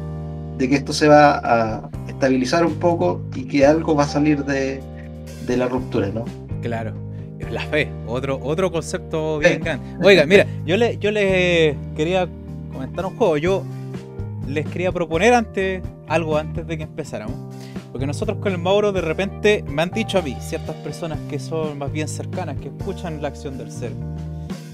[0.57, 4.43] de que esto se va a estabilizar un poco y que algo va a salir
[4.45, 4.81] de,
[5.45, 6.25] de la ruptura, ¿no?
[6.61, 7.02] Claro.
[7.51, 10.05] La fe, otro, otro concepto bien grande.
[10.05, 12.27] Oiga, mira, yo le, yo les quería
[12.71, 13.37] comentar un juego.
[13.37, 13.63] Yo
[14.47, 17.35] les quería proponer antes algo antes de que empezáramos.
[17.91, 21.39] Porque nosotros con el Mauro de repente me han dicho a mí, ciertas personas que
[21.39, 23.91] son más bien cercanas, que escuchan la acción del ser,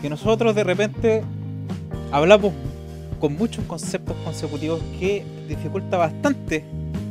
[0.01, 1.21] que nosotros de repente
[2.11, 2.53] hablamos
[3.19, 6.63] con muchos conceptos consecutivos que dificulta bastante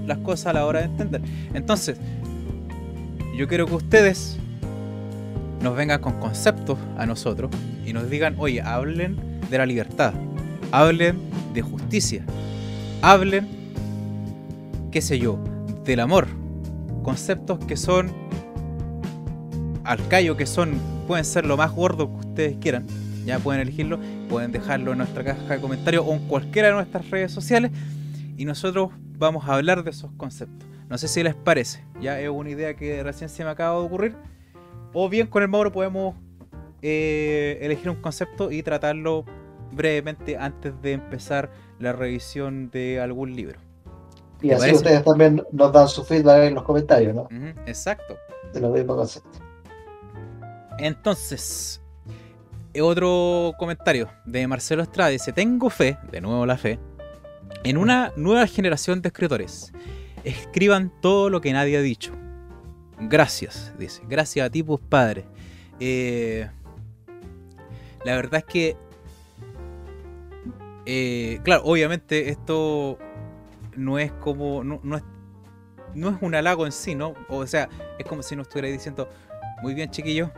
[0.06, 1.20] las cosas a la hora de entender.
[1.52, 1.98] Entonces,
[3.36, 4.38] yo quiero que ustedes
[5.60, 7.50] nos vengan con conceptos a nosotros
[7.84, 10.14] y nos digan, oye, hablen de la libertad,
[10.72, 11.18] hablen
[11.54, 12.24] de justicia,
[13.02, 13.48] hablen,
[14.90, 15.38] qué sé yo,
[15.84, 16.28] del amor.
[17.02, 18.12] Conceptos que son
[19.84, 22.86] al callo, que son, pueden ser lo más gordo que ustedes quieran.
[23.24, 27.10] Ya pueden elegirlo, pueden dejarlo en nuestra caja de comentarios o en cualquiera de nuestras
[27.10, 27.72] redes sociales
[28.36, 30.68] y nosotros vamos a hablar de esos conceptos.
[30.88, 33.84] No sé si les parece, ya es una idea que recién se me acaba de
[33.84, 34.16] ocurrir.
[34.92, 36.14] O bien con el Mauro podemos
[36.82, 39.24] eh, elegir un concepto y tratarlo
[39.72, 43.58] brevemente antes de empezar la revisión de algún libro.
[44.40, 44.76] Y ¿Te así parece?
[44.76, 47.28] ustedes también nos dan su feedback en los comentarios, ¿no?
[47.66, 48.16] Exacto.
[48.52, 49.42] De los mismos conceptos.
[50.78, 51.82] Entonces,
[52.72, 56.78] eh, otro comentario de Marcelo Estrada dice, tengo fe, de nuevo la fe,
[57.64, 59.72] en una nueva generación de escritores.
[60.24, 62.12] Escriban todo lo que nadie ha dicho.
[63.00, 64.02] Gracias, dice.
[64.08, 65.24] Gracias a ti, pues padre.
[65.80, 66.48] Eh,
[68.04, 68.76] la verdad es que,
[70.86, 72.98] eh, claro, obviamente esto
[73.76, 75.02] no es como, no, es,
[75.94, 77.14] no es un halago en sí, ¿no?
[77.28, 77.68] O sea,
[77.98, 79.08] es como si nos estuviera diciendo,
[79.62, 80.30] muy bien chiquillos,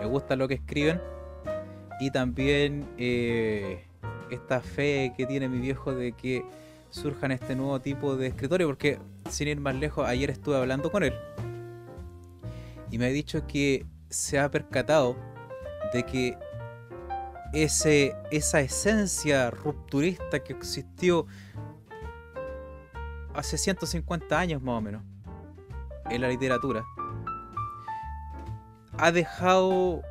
[0.00, 1.00] me gusta lo que escriben
[2.00, 3.84] y también eh,
[4.30, 6.44] esta fe que tiene mi viejo de que
[6.90, 8.98] surjan este nuevo tipo de escritores porque
[9.30, 11.14] sin ir más lejos ayer estuve hablando con él
[12.90, 15.16] y me ha dicho que se ha percatado
[15.92, 16.38] de que
[17.52, 21.26] ese, esa esencia rupturista que existió
[23.34, 25.02] hace 150 años más o menos
[26.10, 26.84] en la literatura
[28.98, 30.02] ha dejado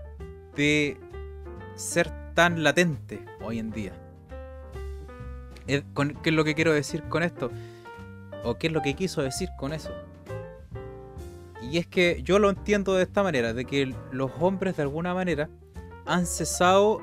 [0.55, 0.97] de
[1.75, 3.93] ser tan latente hoy en día.
[5.67, 5.83] Eh,
[6.23, 7.51] ¿Qué es lo que quiero decir con esto?
[8.47, 9.91] ¿O qué es lo que quiso decir con eso?
[11.61, 15.13] Y es que yo lo entiendo de esta manera, de que los hombres de alguna
[15.13, 15.49] manera
[16.05, 17.01] han cesado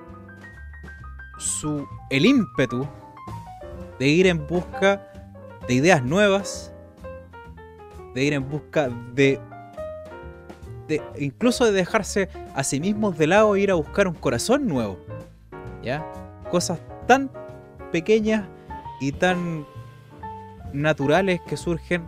[1.38, 2.88] su el ímpetu
[3.99, 5.07] de ir en busca
[5.68, 6.72] de ideas nuevas,
[8.14, 9.38] de ir en busca de,
[10.88, 14.66] de incluso de dejarse a sí mismos de lado e ir a buscar un corazón
[14.66, 14.99] nuevo.
[15.82, 16.11] ¿Ya?
[16.51, 17.30] Cosas tan
[17.92, 18.49] pequeñas
[18.99, 19.66] y tan
[20.75, 22.05] naturales que surgen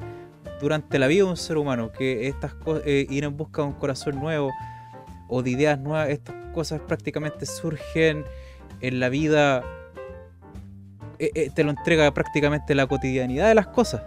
[0.60, 3.68] durante la vida de un ser humano, que estas cosas, eh, ir en busca de
[3.68, 4.50] un corazón nuevo
[5.28, 8.24] o de ideas nuevas, estas cosas prácticamente surgen
[8.80, 9.62] en la vida,
[11.18, 14.02] eh, eh, te lo entrega prácticamente la cotidianidad de las cosas.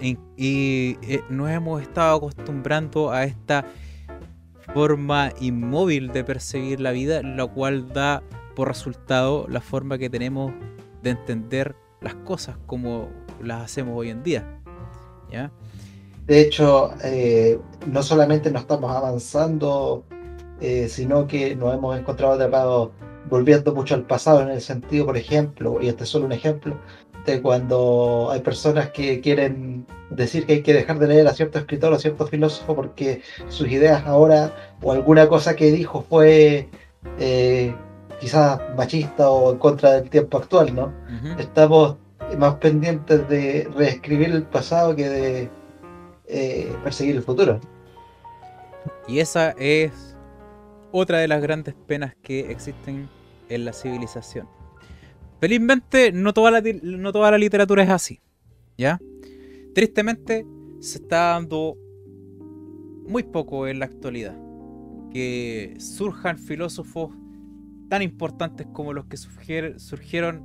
[0.00, 0.96] Y,
[1.28, 3.64] nos hemos estado acostumbrando a esta
[4.74, 8.22] forma inmóvil de percibir la vida, la cual da
[8.56, 10.52] por resultado la forma que tenemos
[11.02, 13.08] de entender las cosas como
[13.42, 14.60] las hacemos hoy en día.
[16.26, 20.04] De hecho, eh, no solamente no estamos avanzando,
[20.60, 22.90] eh, sino que nos hemos encontrado atrapados
[23.28, 26.76] volviendo mucho al pasado en el sentido, por ejemplo, y este es solo un ejemplo,
[27.24, 31.58] de cuando hay personas que quieren decir que hay que dejar de leer a cierto
[31.58, 36.68] escritor o a cierto filósofo porque sus ideas ahora o alguna cosa que dijo fue
[37.18, 37.74] eh,
[38.20, 40.92] quizás machista o en contra del tiempo actual, ¿no?
[41.38, 41.96] Estamos
[42.36, 45.50] más pendientes de reescribir el pasado que de
[46.26, 47.60] eh, perseguir el futuro.
[49.06, 50.16] Y esa es
[50.92, 53.08] otra de las grandes penas que existen
[53.48, 54.48] en la civilización.
[55.40, 58.20] Felizmente, no toda la, no toda la literatura es así.
[58.76, 59.00] ¿Ya?
[59.74, 60.46] Tristemente,
[60.80, 61.76] se está dando
[63.06, 64.36] muy poco en la actualidad.
[65.10, 67.10] Que surjan filósofos
[67.88, 70.44] tan importantes como los que surgieron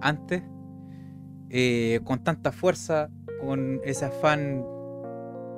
[0.00, 0.42] antes,
[1.50, 4.64] eh, con tanta fuerza, con ese afán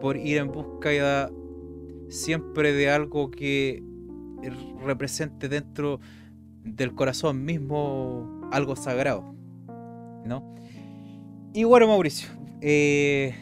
[0.01, 1.31] por ir en busca
[2.09, 3.83] siempre de algo que
[4.85, 6.01] represente dentro
[6.65, 9.35] del corazón mismo algo sagrado.
[10.25, 10.55] ¿No?
[11.53, 12.29] Y bueno, Mauricio,
[12.61, 13.35] eh,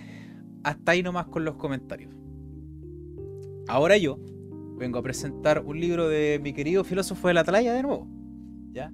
[0.63, 2.15] hasta ahí nomás con los comentarios.
[3.69, 4.19] Ahora yo
[4.79, 8.09] vengo a presentar un libro de mi querido filósofo de la Atalaya de nuevo.
[8.73, 8.93] ¿Ya?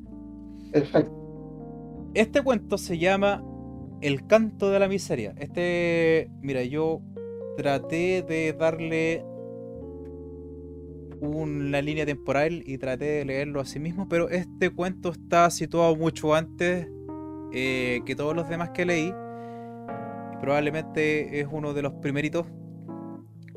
[0.73, 1.25] Perfecto.
[2.15, 3.45] Este cuento se llama
[4.01, 5.35] El canto de la miseria.
[5.39, 7.01] Este, mira, yo
[7.57, 9.25] traté de darle
[11.21, 15.97] una línea temporal y traté de leerlo a sí mismo, pero este cuento está situado
[15.97, 16.89] mucho antes
[17.53, 19.13] eh, que todos los demás que leí.
[20.41, 22.47] probablemente es uno de los primeritos.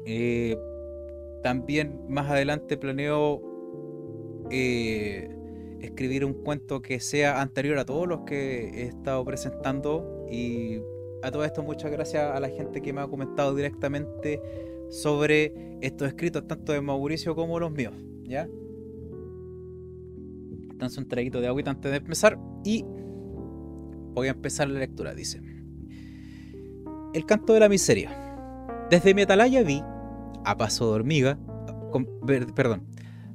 [0.05, 0.55] Eh,
[1.47, 3.41] también más adelante planeo
[4.51, 5.29] eh,
[5.79, 10.25] escribir un cuento que sea anterior a todos los que he estado presentando.
[10.29, 10.81] Y
[11.23, 14.41] a todo esto, muchas gracias a la gente que me ha comentado directamente
[14.89, 17.93] sobre estos escritos, tanto de Mauricio como los míos.
[18.23, 18.49] ¿Ya?
[20.69, 25.39] Entonces un traguito de agüita antes de empezar y voy a empezar la lectura, dice.
[27.13, 28.11] El canto de la miseria.
[28.89, 29.81] Desde mi atalaya vi
[30.45, 31.39] a paso de hormiga,
[32.55, 32.83] perdón,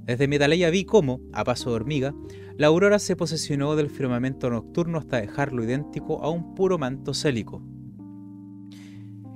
[0.05, 0.38] desde mi
[0.70, 2.14] vi cómo, a paso de hormiga,
[2.57, 7.62] la aurora se posesionó del firmamento nocturno hasta dejarlo idéntico a un puro manto célico.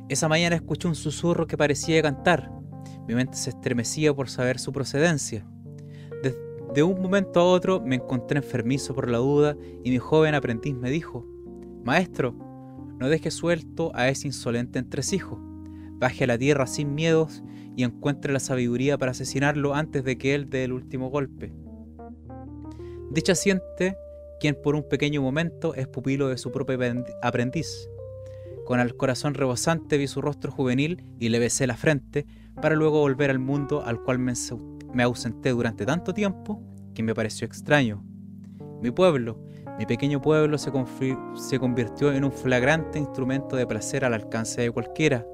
[0.08, 2.52] Esa mañana escuché un susurro que parecía cantar.
[3.08, 5.46] Mi mente se estremecía por saber su procedencia.
[6.74, 10.74] De, un momento a otro me encontré enfermizo por la duda y mi joven aprendiz
[10.74, 11.26] me dijo,
[11.84, 12.34] Maestro,
[12.98, 15.38] no deje suelto a ese insolente entresijo.
[15.98, 17.42] Baje a la tierra sin miedos
[17.76, 21.52] y encuentre la sabiduría para asesinarlo antes de que él dé el último golpe.
[23.10, 23.96] Dicha siente
[24.40, 26.78] quien por un pequeño momento es pupilo de su propio
[27.22, 27.88] aprendiz.
[28.64, 32.26] Con el corazón rebosante vi su rostro juvenil y le besé la frente
[32.60, 34.32] para luego volver al mundo al cual me,
[35.02, 36.60] ausenté durante tanto tiempo
[36.94, 38.02] que me pareció extraño.
[38.82, 39.38] Mi pueblo,
[39.78, 40.72] mi pequeño pueblo se,
[41.34, 45.26] se convirtió en un flagrante instrumento de placer al alcance de cualquiera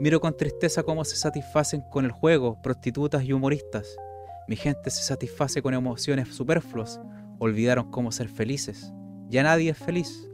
[0.00, 3.98] Miro con tristeza cómo se satisfacen con el juego prostitutas y humoristas.
[4.48, 6.98] Mi gente se satisface con emociones superfluas.
[7.38, 8.94] Olvidaron cómo ser felices.
[9.28, 10.26] Ya nadie es feliz.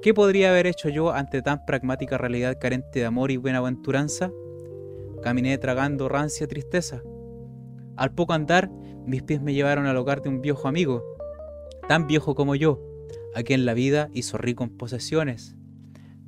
[0.00, 4.30] ¿Qué podría haber hecho yo ante tan pragmática realidad carente de amor y buena aventuranza?
[5.24, 7.02] Caminé tragando rancia tristeza.
[7.96, 8.70] Al poco andar,
[9.04, 11.02] mis pies me llevaron al hogar de un viejo amigo,
[11.88, 12.80] tan viejo como yo,
[13.34, 15.56] a quien la vida hizo rico en posesiones,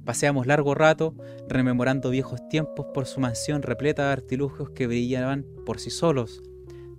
[0.06, 1.14] Paseamos largo rato
[1.48, 6.44] rememorando viejos tiempos por su mansión repleta de artilugios que brillaban por sí solos.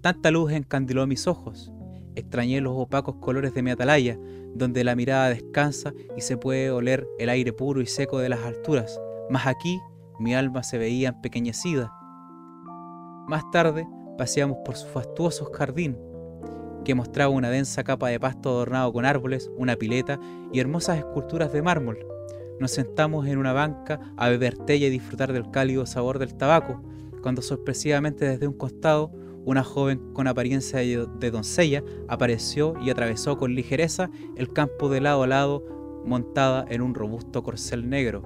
[0.01, 1.72] Tanta luz encandiló mis ojos.
[2.16, 4.20] Extrañé los opacos colores de mi atalaya,
[4.53, 8.41] donde la mirada descansa y se puede oler el aire puro y seco de las
[8.41, 8.99] alturas.
[9.30, 9.80] Mas aquí
[10.20, 11.93] mi alma se veía empequeñecida.
[13.30, 13.88] Más tarde
[14.18, 15.97] paseamos por su fastuoso jardín,
[16.84, 20.20] que mostraba una densa capa de pasto adornado con árboles, una pileta
[20.51, 22.16] y hermosas esculturas de mármol.
[22.60, 26.82] Nos sentamos en una banca a beber té y disfrutar del cálido sabor del tabaco,
[27.22, 29.12] cuando sorpresivamente desde un costado
[29.45, 35.24] una joven con apariencia de doncella apareció y atravesó con ligereza el campo de lado
[35.24, 35.64] a lado
[36.05, 38.24] montada en un robusto corcel negro.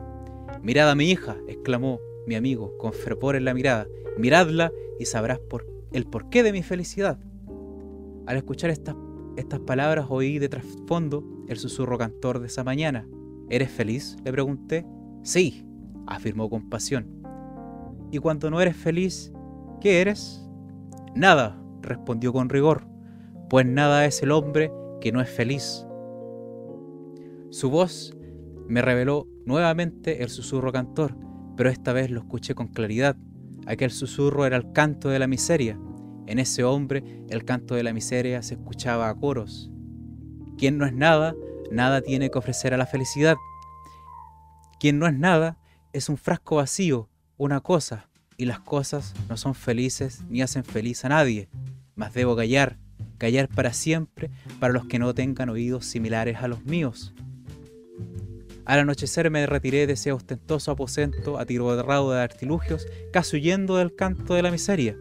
[0.63, 3.87] Mirad a mi hija, exclamó mi amigo con fervor en la mirada.
[4.17, 7.19] Miradla y sabrás por el porqué de mi felicidad.
[8.25, 8.95] Al escuchar estas,
[9.35, 13.07] estas palabras oí de trasfondo el susurro cantor de esa mañana.
[13.51, 14.15] ¿Eres feliz?
[14.23, 14.85] le pregunté.
[15.23, 15.65] Sí,
[16.07, 17.21] afirmó con pasión.
[18.09, 19.33] ¿Y cuando no eres feliz,
[19.81, 20.49] qué eres?
[21.15, 22.87] Nada, respondió con rigor,
[23.49, 24.71] pues nada es el hombre
[25.01, 25.85] que no es feliz.
[27.49, 28.15] Su voz
[28.69, 31.17] me reveló nuevamente el susurro cantor,
[31.57, 33.17] pero esta vez lo escuché con claridad.
[33.65, 35.77] Aquel susurro era el canto de la miseria.
[36.25, 39.69] En ese hombre el canto de la miseria se escuchaba a coros.
[40.57, 41.35] Quien no es nada,
[41.71, 43.37] nada tiene que ofrecer a la felicidad.
[44.79, 45.57] Quien no es nada
[45.93, 48.07] es un frasco vacío, una cosa,
[48.37, 51.49] y las cosas no son felices ni hacen feliz a nadie.
[51.95, 52.77] Mas debo callar,
[53.17, 57.13] callar para siempre para los que no tengan oídos similares a los míos.
[58.65, 64.33] Al anochecer me retiré de ese ostentoso aposento atiborrado de artilugios, casi huyendo del canto
[64.33, 64.95] de la miseria,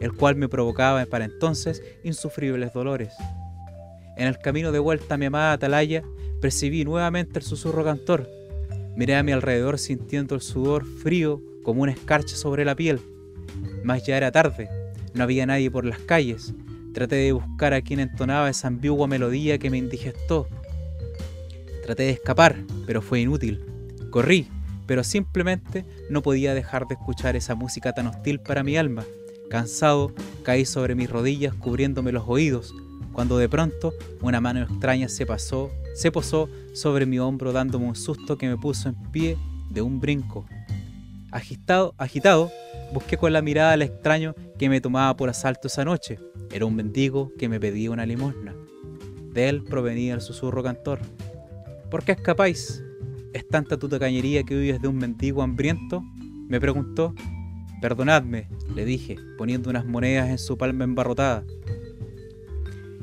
[0.00, 3.14] el cual me provocaba para entonces insufribles dolores.
[4.22, 6.04] En el camino de vuelta a mi amada atalaya,
[6.40, 8.30] percibí nuevamente el susurro cantor.
[8.94, 13.00] Miré a mi alrededor sintiendo el sudor frío como una escarcha sobre la piel.
[13.82, 14.68] Mas ya era tarde,
[15.12, 16.54] no había nadie por las calles.
[16.94, 20.46] Traté de buscar a quien entonaba esa ambigua melodía que me indigestó.
[21.84, 22.54] Traté de escapar,
[22.86, 23.64] pero fue inútil.
[24.10, 24.46] Corrí,
[24.86, 29.04] pero simplemente no podía dejar de escuchar esa música tan hostil para mi alma.
[29.50, 30.12] Cansado,
[30.44, 32.72] caí sobre mis rodillas cubriéndome los oídos,
[33.12, 37.96] cuando de pronto una mano extraña se pasó, se posó sobre mi hombro dándome un
[37.96, 39.36] susto que me puso en pie
[39.70, 40.46] de un brinco.
[41.30, 42.50] Agitado, agitado,
[42.92, 46.18] busqué con la mirada al extraño que me tomaba por asalto esa noche.
[46.50, 48.54] Era un mendigo que me pedía una limosna.
[49.32, 51.00] De él provenía el susurro cantor.
[51.90, 52.82] ¿Por qué escapáis?
[53.32, 56.02] ¿Es tanta tu tacañería que huyes de un mendigo hambriento?
[56.48, 57.14] Me preguntó.
[57.80, 61.44] Perdonadme, le dije, poniendo unas monedas en su palma embarrotada.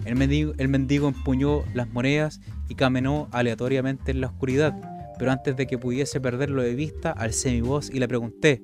[0.10, 4.74] El mendigo, empuñó las monedas y caminó aleatoriamente en la oscuridad,
[5.20, 8.64] pero antes de que pudiese perderlo de vista, alcé mi voz y le pregunté,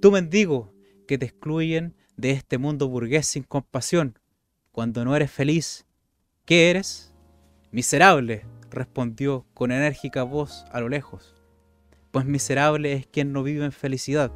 [0.00, 0.72] Tú mendigo,
[1.06, 4.18] que te excluyen de este mundo burgués sin compasión,
[4.72, 5.86] cuando no eres feliz,
[6.46, 7.12] ¿qué eres?
[7.70, 11.34] Miserable, respondió con enérgica voz a lo lejos,
[12.12, 14.32] pues miserable es quien no vive en felicidad.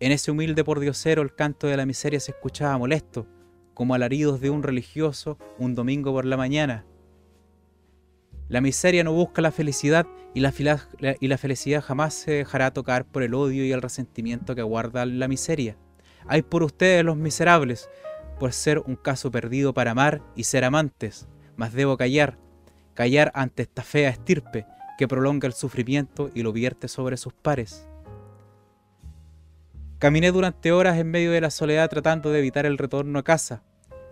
[0.00, 3.26] En ese humilde pordiosero el canto de la miseria se escuchaba molesto,
[3.78, 6.84] como alaridos de un religioso un domingo por la mañana.
[8.48, 10.04] La miseria no busca la felicidad
[10.34, 10.50] y la,
[11.38, 15.76] felicidad jamás se dejará tocar por el odio y el resentimiento que guarda la miseria.
[16.26, 17.88] Hay por ustedes los miserables,
[18.40, 22.36] por ser un caso perdido para amar y ser amantes, mas debo callar,
[22.94, 24.66] callar ante esta fea estirpe
[24.98, 27.88] que prolonga el sufrimiento y lo vierte sobre sus pares.
[29.98, 33.64] Caminé durante horas en medio de la soledad tratando de evitar el retorno a casa.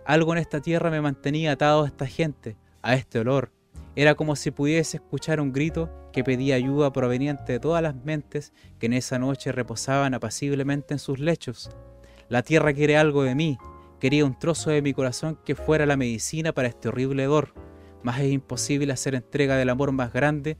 [0.05, 3.53] Algo en esta tierra me mantenía atado a esta gente, a este olor.
[3.95, 8.51] Era como si pudiese escuchar un grito que pedía ayuda proveniente de todas las mentes
[8.79, 11.69] que en esa noche reposaban apaciblemente en sus lechos.
[12.27, 13.57] La tierra quiere algo de mí,
[14.01, 17.53] quería un trozo de mi corazón que fuera la medicina para este horrible dolor,
[18.03, 20.57] mas es imposible hacer entrega del amor más grande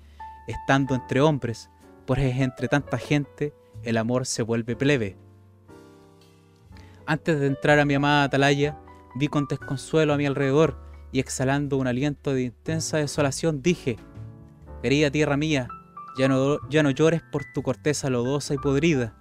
[0.47, 1.69] estando entre hombres,
[2.05, 3.53] pues entre tanta gente
[3.87, 5.15] el amor se vuelve plebe.
[7.05, 8.77] Antes de entrar a mi amada atalaya,
[9.15, 10.77] vi con desconsuelo a mi alrededor
[11.13, 13.95] y exhalando un aliento de intensa desolación dije,
[14.83, 15.69] querida tierra mía,
[16.17, 19.15] ya no, ya no llores por tu corteza lodosa y podrida,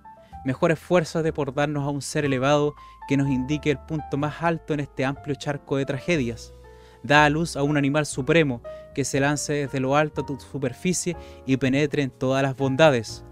[0.45, 2.75] mejor esfuérzate por darnos a un ser elevado
[3.07, 6.53] que nos indique el punto más alto en este amplio charco de tragedias.
[7.05, 8.63] Da a luz a un animal supremo
[8.97, 13.25] que se lance desde lo alto a tu superficie y penetre en todas las bondades.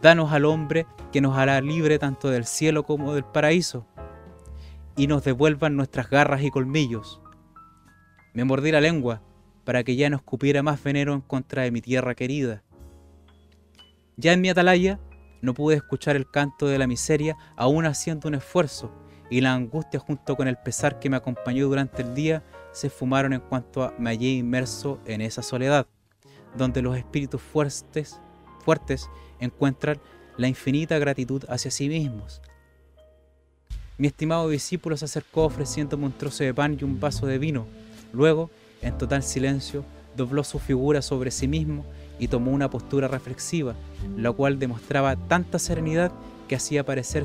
[0.00, 3.86] Danos al hombre que nos hará libre tanto del cielo como del paraíso,
[4.96, 7.20] y nos devuelvan nuestras garras y colmillos.
[8.32, 9.22] Me mordí la lengua
[9.64, 12.62] para que ya no escupiera más veneno en contra de mi tierra querida.
[14.16, 14.98] Ya en mi atalaya
[15.42, 18.92] no pude escuchar el canto de la miseria aún haciendo un esfuerzo,
[19.30, 22.42] y la angustia junto con el pesar que me acompañó durante el día
[22.72, 25.86] se fumaron en cuanto me hallé inmerso en esa soledad,
[26.56, 28.20] donde los espíritus fuertes,
[28.64, 29.08] fuertes
[29.40, 29.98] encuentran
[30.36, 32.40] la infinita gratitud hacia sí mismos.
[33.98, 37.66] Mi estimado discípulo se acercó ofreciéndome un trozo de pan y un vaso de vino.
[38.12, 38.48] Luego,
[38.80, 39.84] en total silencio,
[40.16, 41.84] dobló su figura sobre sí mismo
[42.18, 43.74] y tomó una postura reflexiva,
[44.16, 46.12] la cual demostraba tanta serenidad
[46.48, 47.24] que hacía parecer,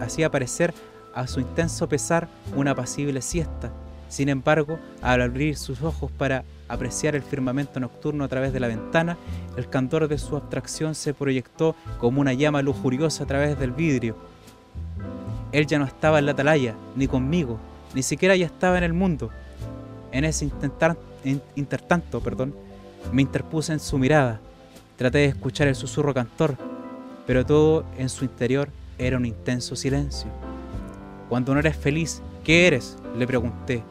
[0.00, 0.74] hacía parecer
[1.14, 3.72] a su intenso pesar una apacible siesta.
[4.08, 8.68] Sin embargo, al abrir sus ojos para apreciar el firmamento nocturno a través de la
[8.68, 9.16] ventana,
[9.56, 14.16] el candor de su abstracción se proyectó como una llama lujuriosa a través del vidrio.
[15.52, 17.58] Él ya no estaba en la atalaya, ni conmigo,
[17.94, 19.30] ni siquiera ya estaba en el mundo.
[20.12, 20.96] En ese intentar,
[21.54, 22.54] intertanto, perdón,
[23.12, 24.40] me interpuse en su mirada.
[24.96, 26.56] Traté de escuchar el susurro cantor,
[27.26, 30.30] pero todo en su interior era un intenso silencio.
[31.28, 32.96] Cuando no eres feliz, ¿qué eres?
[33.16, 33.82] le pregunté.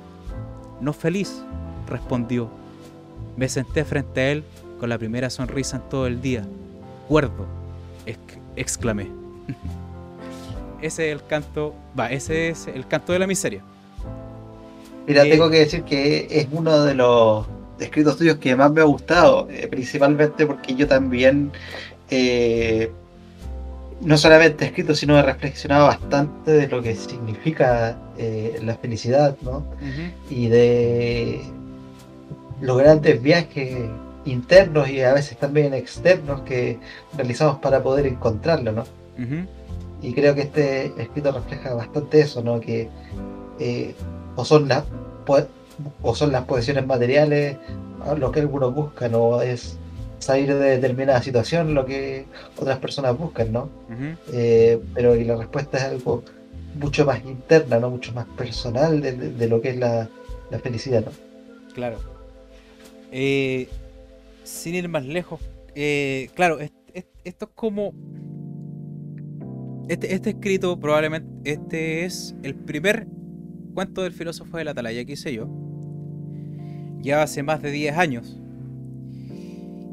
[0.82, 1.44] No feliz,
[1.88, 2.50] respondió.
[3.38, 4.44] Me senté frente a él
[4.80, 6.44] con la primera sonrisa en todo el día.
[7.08, 7.46] Cuerdo,
[8.56, 9.08] exclamé.
[10.82, 13.62] ese es el canto, va, ese es el canto de la miseria.
[15.08, 17.46] Mira, eh, tengo que decir que es uno de los
[17.80, 21.52] escritos tuyos que más me ha gustado, eh, principalmente porque yo también
[22.10, 22.92] eh,
[24.02, 27.98] no solamente he escrito, sino he reflexionado bastante de lo que significa
[28.62, 29.66] la felicidad, ¿no?
[30.30, 31.42] Y de
[32.62, 33.90] los grandes viajes
[34.26, 36.80] internos y a veces también externos que
[37.16, 38.84] realizamos para poder encontrarlo, ¿no?
[40.02, 42.60] Y creo que este escrito refleja bastante eso, ¿no?
[42.60, 42.90] Que
[43.60, 43.96] eh,
[44.36, 44.84] o son las
[46.02, 47.58] o son las posesiones materiales
[48.18, 49.78] lo que algunos buscan, o es
[50.20, 52.26] salir de determinada situación lo que
[52.58, 53.70] otras personas buscan, ¿no?
[54.32, 56.24] Eh, pero la respuesta es algo
[56.76, 57.90] mucho más interna, ¿no?
[57.90, 60.08] Mucho más personal de, lo que es la,
[60.64, 61.12] felicidad, ¿no?
[61.74, 61.98] Claro.
[63.18, 63.70] Eh,
[64.44, 65.40] sin ir más lejos,
[66.36, 67.94] claro, esto es como
[69.88, 73.08] este, este, escrito probablemente este es el primer
[73.74, 75.48] cuento del filósofo de la atalaya que hice yo.
[77.02, 78.40] Ya hace más de 10 años.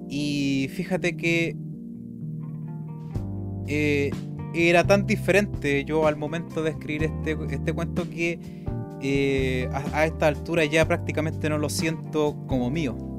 [0.09, 1.57] Y fíjate que
[3.67, 4.11] eh,
[4.55, 8.39] era tan diferente yo al momento de escribir este, este cuento que
[9.03, 13.12] eh, a, a, esta altura ya prácticamente no lo siento como mío.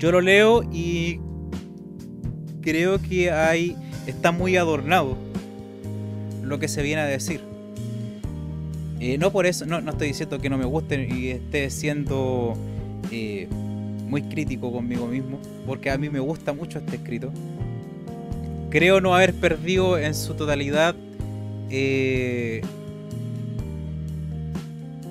[0.00, 1.20] Yo lo leo y
[2.62, 3.30] creo que
[4.06, 5.18] está muy adornado
[6.42, 7.42] lo que se viene a decir.
[8.98, 12.54] Eh, no por eso, no, estoy diciendo que no me guste y esté siendo
[13.10, 13.46] eh,
[14.08, 17.30] muy crítico conmigo mismo, porque a mí me gusta mucho este escrito.
[18.70, 20.94] Creo no haber perdido en su totalidad
[21.68, 22.62] eh,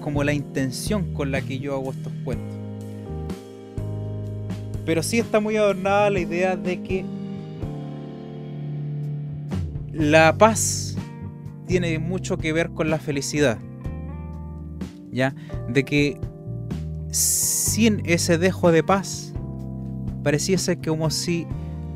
[0.02, 2.49] como la intención con la que yo hago estos cuentos.
[4.90, 7.06] Pero sí está muy adornada la idea de que
[9.94, 10.98] la paz
[11.68, 13.60] tiene mucho que ver con la felicidad.
[15.12, 15.36] ¿Ya?
[15.72, 16.20] De que
[17.12, 19.32] sin ese dejo de paz,
[20.24, 21.46] pareciese como si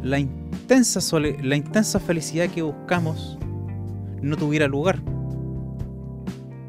[0.04, 3.40] la intensa, la intensa felicidad que buscamos
[4.22, 5.00] no tuviera lugar.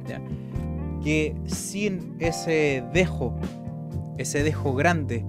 [0.08, 0.22] ¿Ya?
[1.02, 3.38] Que sin ese dejo,
[4.16, 5.22] ese dejo grande,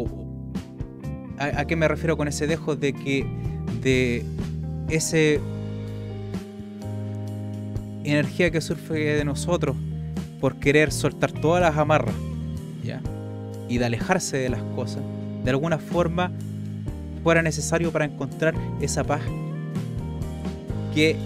[0.00, 0.06] o
[1.38, 2.76] ¿a, ¿a, qué me refiero con ese dejo?
[2.76, 3.26] De que
[3.82, 4.24] de
[4.88, 5.40] ese
[8.04, 9.76] energía que surge de nosotros
[10.40, 12.14] por querer soltar todas las amarras,
[12.82, 13.00] ¿ya?
[13.68, 15.02] Y de alejarse de las cosas,
[15.44, 16.32] de alguna forma
[17.22, 19.22] fuera necesario para encontrar esa paz
[20.94, 21.16] que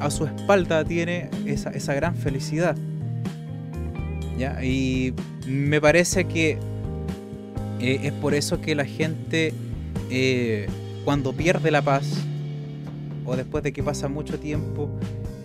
[0.00, 2.76] a su espalda tiene esa, esa gran felicidad.
[4.38, 4.62] ¿ya?
[4.64, 5.14] Y
[5.46, 6.58] me parece que
[7.80, 9.52] eh, es por eso que la gente
[10.10, 10.66] eh,
[11.04, 12.22] cuando pierde la paz
[13.24, 14.88] o después de que pasa mucho tiempo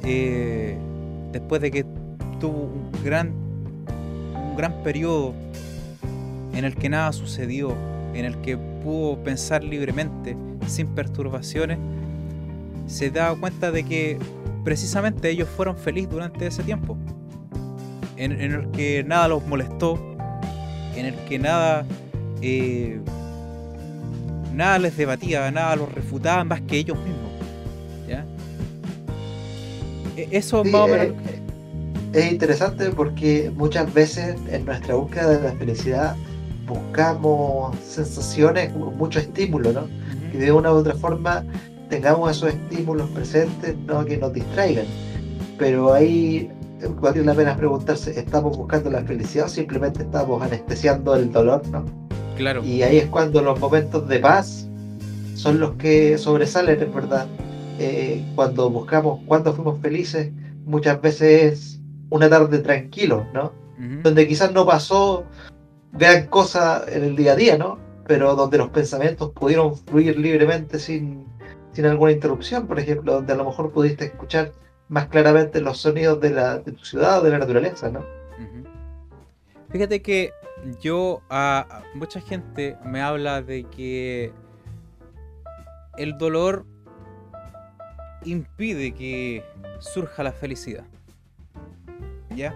[0.04, 0.78] eh,
[1.32, 1.86] después de que
[2.40, 3.32] tuvo un gran,
[4.34, 5.34] un gran periodo
[6.54, 7.76] en el que nada sucedió,
[8.14, 10.36] en el que pudo pensar libremente,
[10.68, 11.78] sin perturbaciones,
[12.88, 14.18] se da cuenta de que
[14.64, 16.98] precisamente ellos fueron felices durante ese tiempo,
[18.18, 19.98] en, el que nada los molestó,
[20.96, 21.86] en el que nada,
[22.42, 23.00] eh,
[24.54, 27.32] nada les debatía, nada los refutaba más que ellos mismos.
[30.18, 31.06] E-, eso más o menos.
[31.08, 31.42] Eh,
[32.14, 36.16] es interesante porque muchas veces en nuestra búsqueda de la felicidad
[36.68, 39.88] buscamos sensaciones, mucho estímulo, ¿no?
[40.32, 41.44] Que de una u otra forma
[41.90, 44.04] tengamos esos estímulos presentes, ¿no?
[44.06, 44.86] Que nos distraigan.
[45.58, 46.50] Pero ahí
[47.00, 52.01] vale la pena preguntarse, ¿estamos buscando la felicidad o simplemente estamos anestesiando el dolor, ¿no?
[52.36, 52.64] Claro.
[52.64, 54.68] Y ahí es cuando los momentos de paz
[55.36, 57.28] son los que sobresalen, es verdad.
[57.80, 60.32] Eh, cuando buscamos cuándo fuimos felices,
[60.66, 61.80] muchas veces es
[62.10, 63.54] una tarde tranquilo, ¿no?
[64.04, 65.26] Donde quizás no pasó
[65.92, 67.80] vean cosas en el día a día, ¿no?
[68.08, 71.26] Pero donde los pensamientos pudieron fluir libremente sin,
[71.72, 74.52] sin alguna interrupción, por ejemplo, donde a lo mejor pudiste escuchar
[74.90, 78.06] más claramente los sonidos de, la, de tu ciudad o de la naturaleza, ¿no?
[79.70, 80.32] Fíjate que
[80.82, 84.34] yo, a, mucha gente me habla de que
[85.98, 86.66] el dolor
[88.24, 89.44] impide que
[89.80, 90.86] surja la felicidad.
[92.36, 92.56] ¿Ya?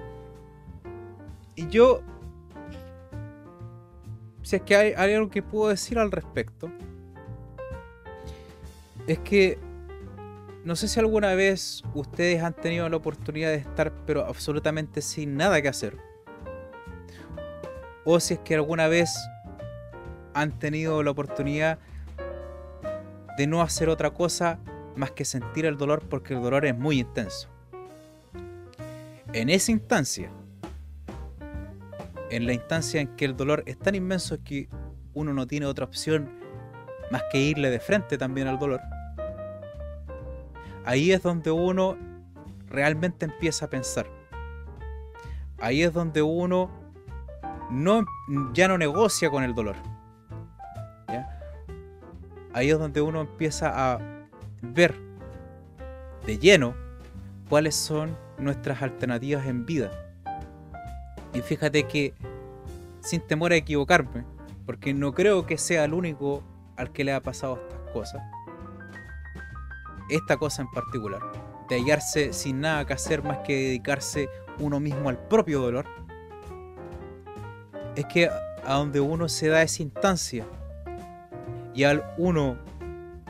[1.56, 2.02] Y yo
[4.46, 6.72] si es que hay, algo que puedo decir al respecto,
[9.08, 9.58] es que
[10.64, 15.36] no sé si alguna vez ustedes han tenido la oportunidad de estar pero absolutamente sin
[15.36, 15.98] nada que hacer.
[18.06, 19.14] O si es que alguna vez
[20.34, 21.80] han tenido la oportunidad
[23.38, 24.60] de no hacer otra cosa
[24.96, 27.50] más que sentir el dolor porque el dolor es muy intenso.
[29.34, 30.30] En esa instancia,
[32.30, 34.70] en la instancia en que el dolor es tan inmenso que
[35.14, 36.30] uno no tiene otra opción
[37.12, 38.82] más que irle de frente también al dolor,
[40.86, 41.98] ahí es donde uno
[42.68, 44.08] realmente empieza a pensar.
[45.58, 46.70] Ahí es donde uno
[47.70, 48.06] no,
[48.54, 49.76] ya no negocia con el dolor.
[52.54, 54.00] Ahí es donde uno empieza a
[54.62, 54.96] ver
[56.26, 56.74] de lleno
[57.50, 59.92] cuáles son nuestras alternativas en vida
[61.36, 62.14] y fíjate que,
[63.02, 64.24] sin temor a equivocarme,
[64.66, 66.44] porque no creo que sea el único
[66.78, 68.24] al que le ha pasado estas cosas,
[70.10, 71.22] esta cosa en particular,
[71.68, 75.86] de hallarse sin nada que hacer más que dedicarse uno mismo al propio dolor,
[77.96, 80.46] es que a donde uno se da esa instancia
[81.74, 82.58] y al uno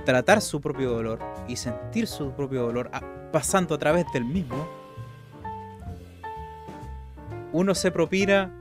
[0.05, 2.89] tratar su propio dolor y sentir su propio dolor
[3.31, 4.67] pasando a través del mismo,
[7.51, 8.51] uno se propina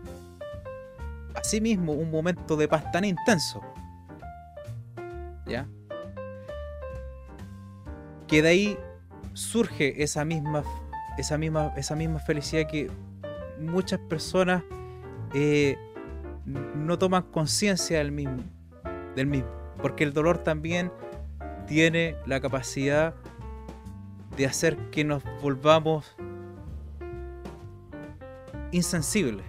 [1.34, 3.60] a sí mismo un momento de paz tan intenso.
[5.46, 5.66] ¿Ya?
[8.26, 8.78] Que de ahí
[9.34, 10.64] surge esa misma,
[11.18, 12.90] esa misma, esa misma felicidad que
[13.58, 14.62] muchas personas
[15.34, 15.76] eh,
[16.46, 18.42] no toman conciencia del mismo,
[19.14, 19.50] del mismo.
[19.80, 20.92] Porque el dolor también
[21.66, 23.14] tiene la capacidad
[24.36, 26.16] de hacer que nos volvamos
[28.72, 29.42] insensible,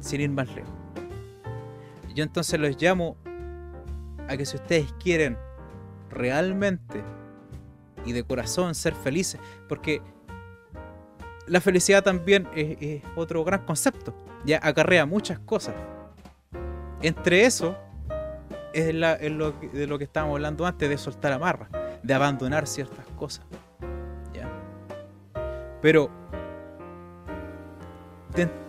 [0.00, 0.72] sin ir más lejos.
[2.14, 3.16] Yo entonces los llamo
[4.28, 5.38] a que si ustedes quieren
[6.10, 7.02] realmente
[8.04, 10.02] y de corazón ser felices, porque
[11.46, 14.14] la felicidad también es, otro gran concepto,
[14.44, 15.74] ya acarrea muchas cosas.
[17.00, 17.76] Entre eso
[18.72, 21.68] es, lo, de lo que estábamos hablando antes, de soltar amarra,
[22.02, 23.44] de abandonar ciertas cosas.
[24.32, 24.48] ¿ya?
[25.80, 26.10] Pero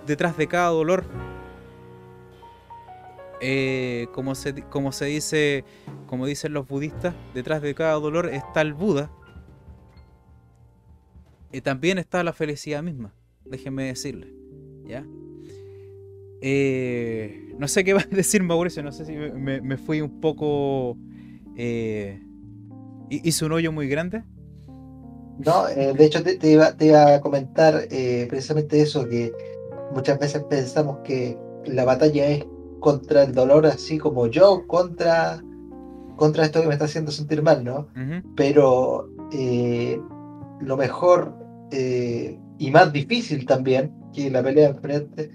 [0.05, 1.05] detrás de cada dolor,
[3.39, 5.65] eh, como, se, como se dice,
[6.07, 9.09] como dicen los budistas, detrás de cada dolor está el Buda.
[11.53, 13.13] Y también está la felicidad misma,
[13.45, 14.33] déjenme decirle.
[14.85, 15.05] ¿Ya?
[16.41, 20.97] Eh, no sé qué va a decir Mauricio, no sé si me, fui un poco...
[21.55, 22.21] Eh,
[23.09, 24.23] ¿Hice un hoyo muy grande?
[25.37, 29.31] No, de hecho te, iba, te, iba, a comentar precisamente eso, que
[29.93, 32.45] muchas veces pensamos que la batalla es
[32.79, 35.41] contra el dolor, así como yo, contra,
[36.17, 37.87] contra esto que me está haciendo sentir mal, ¿no?
[38.35, 39.99] Pero eh,
[40.59, 41.33] lo mejor
[41.73, 45.31] eh, y más difícil también que la pelea enfrente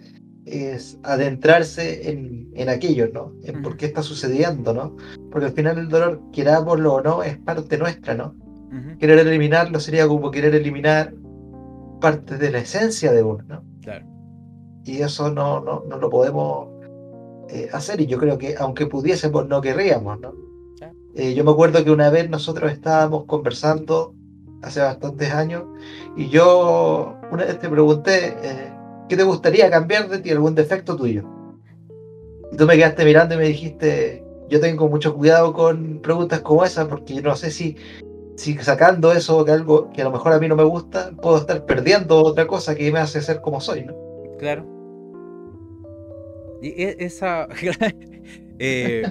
[0.47, 3.35] es adentrarse en, en aquello, ¿no?
[3.43, 4.97] En por qué está sucediendo, ¿no?
[5.31, 8.35] Porque al final el dolor, querámoslo o no, es parte nuestra, ¿no?
[8.99, 11.15] Querer eliminarlo sería como querer eliminar
[12.01, 13.65] parte de la esencia de uno, ¿no?
[13.83, 14.07] Claro
[14.89, 16.69] y eso no, no, no lo podemos
[17.51, 20.33] eh, hacer y yo creo que aunque pudiésemos no querríamos, ¿no?
[21.15, 24.15] Eh, yo me acuerdo que una vez nosotros estábamos conversando
[24.63, 25.65] hace bastantes años
[26.17, 28.73] y yo una vez te pregunté eh,
[29.09, 31.25] ¿qué te gustaría cambiar de ti, algún defecto tuyo?
[32.53, 36.65] Y tú me quedaste mirando y me dijiste yo tengo mucho cuidado con preguntas como
[36.65, 37.77] esas porque no sé si,
[38.37, 41.39] si sacando eso que algo que a lo mejor a mí no me gusta puedo
[41.39, 43.95] estar perdiendo otra cosa que me hace ser como soy, ¿no?
[44.39, 44.79] Claro.
[46.63, 47.49] Y e, esa.
[48.61, 49.05] Eh,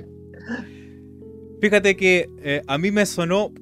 [1.62, 3.54] fíjate que eh, a mí me sonó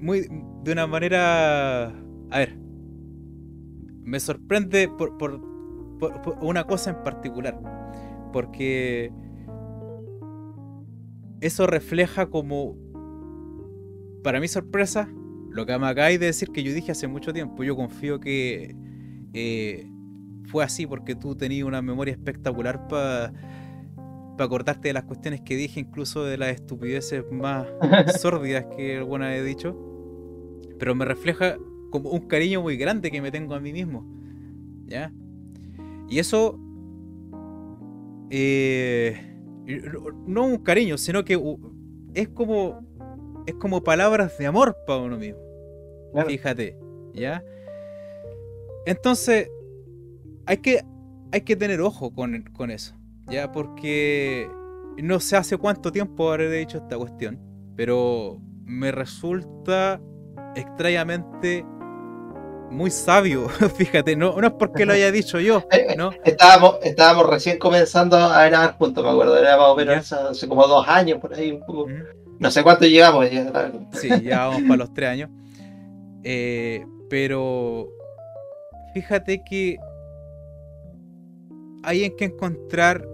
[0.00, 0.28] muy
[0.66, 1.86] de una manera.
[2.30, 2.58] A ver.
[4.02, 5.40] Me sorprende por, por,
[6.42, 7.60] una cosa en particular.
[8.32, 9.12] Porque
[11.40, 12.76] eso refleja como,
[14.22, 15.08] para mi sorpresa,
[15.50, 17.62] lo que me acabáis de decir que yo dije hace mucho tiempo.
[17.62, 18.74] Yo confío que
[19.34, 19.88] eh,
[20.46, 23.32] fue así porque tú tenías una memoria espectacular para
[24.38, 27.66] acordarte de las cuestiones que dije, incluso de las estupideces más
[28.20, 29.85] sórdidas que alguna he dicho.
[30.78, 31.56] Pero me refleja
[31.90, 34.06] como un cariño muy grande que me tengo a mí mismo.
[34.86, 35.12] ¿Ya?
[36.08, 36.58] Y eso...
[38.30, 39.36] Eh,
[40.26, 41.40] no un cariño, sino que
[42.14, 42.80] es como
[43.46, 45.40] es como palabras de amor para uno mismo.
[46.26, 46.76] Fíjate,
[47.14, 47.42] ¿ya?
[48.84, 49.50] Entonces,
[50.46, 50.84] hay que,
[51.32, 52.94] hay que tener ojo con, con, eso,
[53.28, 53.52] ¿ya?
[53.52, 54.48] Porque
[55.02, 57.38] no sé hace cuánto tiempo habré dicho esta cuestión,
[57.76, 60.00] pero me resulta
[60.56, 61.64] extrañamente
[62.70, 66.10] muy sabio, fíjate, no, no es porque lo haya dicho yo, eh, ¿no?
[66.24, 70.66] Estábamos, estábamos recién comenzando a grabar juntos, me acuerdo, era más o menos hace como
[70.66, 71.86] dos años por ahí, un poco.
[72.38, 73.72] No sé cuánto llevamos ya.
[73.92, 75.30] Sí, ya vamos para los tres años.
[76.22, 77.88] Eh, pero
[78.92, 79.78] fíjate que
[81.82, 83.06] hay en que encontrar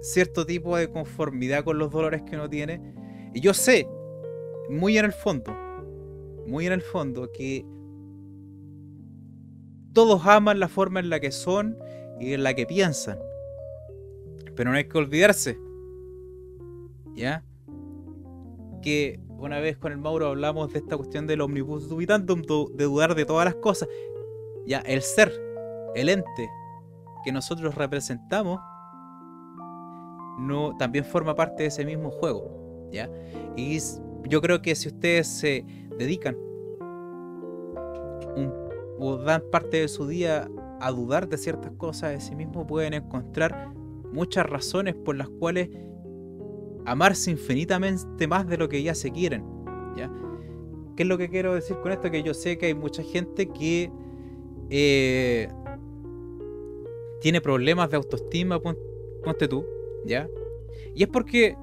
[0.00, 2.80] cierto tipo de conformidad con los dolores que uno tiene.
[3.34, 3.86] Y yo sé,
[4.68, 5.54] muy en el fondo,
[6.48, 7.64] muy en el fondo, que
[9.92, 11.76] todos aman la forma en la que son
[12.20, 13.18] y en la que piensan.
[14.56, 15.58] Pero no hay que olvidarse.
[17.14, 17.44] ¿Ya?
[18.82, 23.14] Que una vez con el Mauro hablamos de esta cuestión del omnibus dubitantum, de dudar
[23.14, 23.88] de todas las cosas.
[24.66, 25.32] Ya, el ser,
[25.94, 26.48] el ente
[27.24, 28.60] que nosotros representamos,
[30.38, 32.88] no, también forma parte de ese mismo juego.
[32.92, 33.10] ¿ya?
[33.56, 33.78] Y
[34.28, 35.64] yo creo que si ustedes se
[35.98, 36.36] dedican
[38.98, 42.94] o dan parte de su día a dudar de ciertas cosas de sí mismo, pueden
[42.94, 43.72] encontrar
[44.12, 45.68] muchas razones por las cuales
[46.84, 49.44] amarse infinitamente más de lo que ya se quieren.
[49.96, 50.10] ¿ya?
[50.96, 52.10] ¿Qué es lo que quiero decir con esto?
[52.10, 53.90] Que yo sé que hay mucha gente que
[54.70, 55.48] eh,
[57.20, 59.64] tiene problemas de autoestima, ponte tú,
[60.04, 60.28] ¿ya?
[60.94, 61.56] Y es porque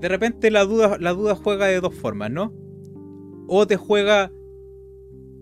[0.00, 2.52] de repente la duda, la duda juega de dos formas, ¿no?
[3.46, 4.30] O te juega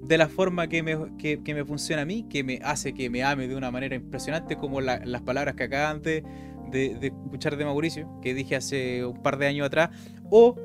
[0.03, 3.47] de la forma que me, me, funciona a mí, que me hace que me ame
[3.47, 6.25] de una manera impresionante, como las palabras que acaban de,
[6.71, 9.91] de, escuchar de Mauricio, que dije hace un par de años atrás,
[10.31, 10.57] o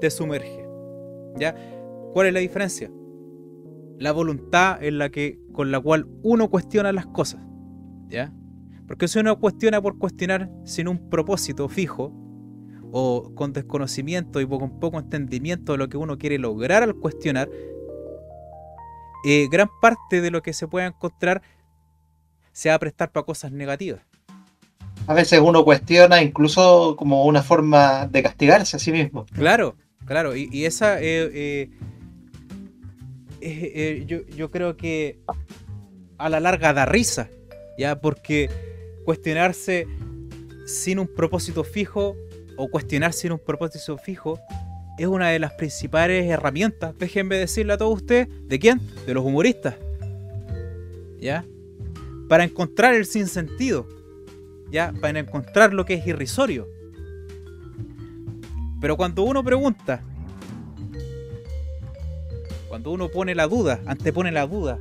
[0.00, 0.66] te sumerge.
[1.36, 1.56] ¿Ya?
[2.12, 2.90] ¿Cuál es la diferencia?
[3.98, 7.40] La voluntad en la que, con la cual uno cuestiona las cosas.
[8.08, 8.32] ¿Ya?
[8.86, 12.12] Porque si uno cuestiona por cuestionar sin un propósito fijo,
[12.92, 17.48] o con desconocimiento y con poco entendimiento de lo que uno quiere lograr al cuestionar,
[19.24, 21.42] eh, gran parte de lo que se pueda encontrar
[22.52, 24.02] se va a prestar para cosas negativas
[25.06, 29.26] a veces uno cuestiona incluso como una forma de castigarse a sí mismo.
[29.32, 31.70] Claro, claro, y, esa eh,
[33.40, 35.18] eh, yo, yo, creo que
[36.18, 37.28] a la larga da risa,
[37.78, 38.48] ya, porque
[39.04, 39.86] cuestionarse
[40.66, 42.14] sin un propósito fijo
[42.62, 44.38] o cuestionar sin un propósito fijo
[44.96, 48.80] es una de las principales herramientas, déjenme decirle a todos ustedes, ¿de quién?
[49.04, 49.74] De los humoristas.
[51.18, 51.44] ¿Ya?
[52.28, 53.86] Para encontrar el sinsentido
[54.70, 54.92] ¿ya?
[55.00, 56.66] Para encontrar lo que es irrisorio.
[58.80, 60.02] Pero cuando uno pregunta,
[62.68, 64.78] cuando uno pone la duda, antepone la duda,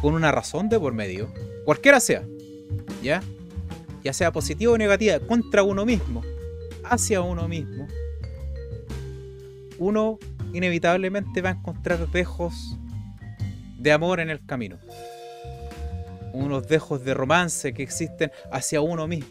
[0.00, 1.32] con una razón de por medio,
[1.64, 2.24] cualquiera sea,
[3.02, 3.22] ¿ya?
[4.02, 6.22] Ya sea positiva o negativa, contra uno mismo,
[6.84, 7.86] hacia uno mismo,
[9.78, 10.18] uno
[10.52, 12.76] inevitablemente va a encontrar dejos
[13.78, 14.78] de amor en el camino
[16.32, 19.30] unos dejos de romance que existen hacia uno mismo.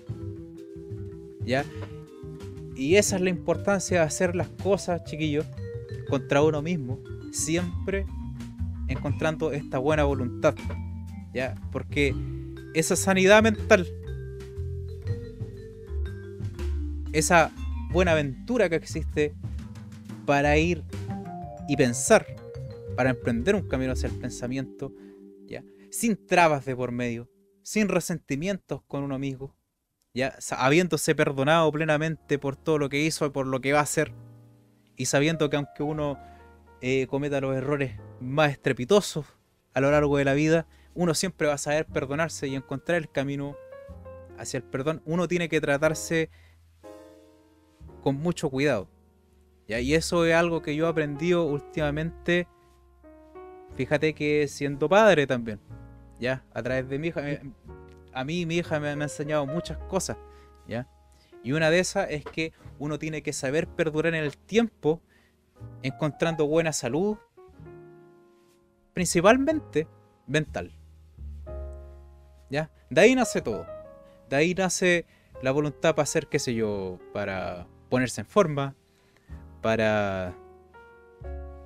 [1.43, 1.65] ¿Ya?
[2.75, 5.45] Y esa es la importancia de hacer las cosas, chiquillos,
[6.09, 6.99] contra uno mismo,
[7.31, 8.05] siempre
[8.87, 10.55] encontrando esta buena voluntad.
[11.33, 11.55] ¿Ya?
[11.71, 12.15] Porque
[12.73, 13.87] esa sanidad mental,
[17.13, 17.51] esa
[17.91, 19.33] buena aventura que existe
[20.25, 20.83] para ir
[21.67, 22.25] y pensar,
[22.95, 24.93] para emprender un camino hacia el pensamiento,
[25.91, 27.29] sin trabas de por medio,
[27.63, 29.53] sin resentimientos con uno mismo,
[30.13, 33.83] ya habiéndose perdonado plenamente por todo lo que hizo y por lo que va a
[33.83, 34.13] hacer,
[34.95, 36.17] y sabiendo que aunque uno
[36.79, 39.25] eh, cometa los errores más estrepitosos
[39.73, 43.11] a lo largo de la vida, uno siempre va a saber perdonarse y encontrar el
[43.11, 43.55] camino
[44.37, 45.01] hacia el perdón.
[45.05, 46.29] Uno tiene que tratarse
[48.01, 48.87] con mucho cuidado.
[49.67, 52.47] Y eso es algo que yo he aprendido últimamente,
[53.75, 55.59] fíjate que siendo padre también
[56.21, 57.29] ya, a través de mi hija.
[57.29, 57.41] Eh,
[58.13, 60.17] a mí mi hija me, me ha enseñado muchas cosas,
[60.67, 60.87] ¿ya?
[61.43, 65.01] Y una de esas es que uno tiene que saber perdurar en el tiempo
[65.81, 67.17] encontrando buena salud,
[68.93, 69.87] principalmente
[70.27, 70.71] mental.
[72.51, 72.69] ¿Ya?
[72.89, 73.65] De ahí nace todo.
[74.29, 75.05] De ahí nace
[75.41, 78.73] la voluntad para hacer, qué sé yo, para ponerse en forma,
[79.61, 80.33] para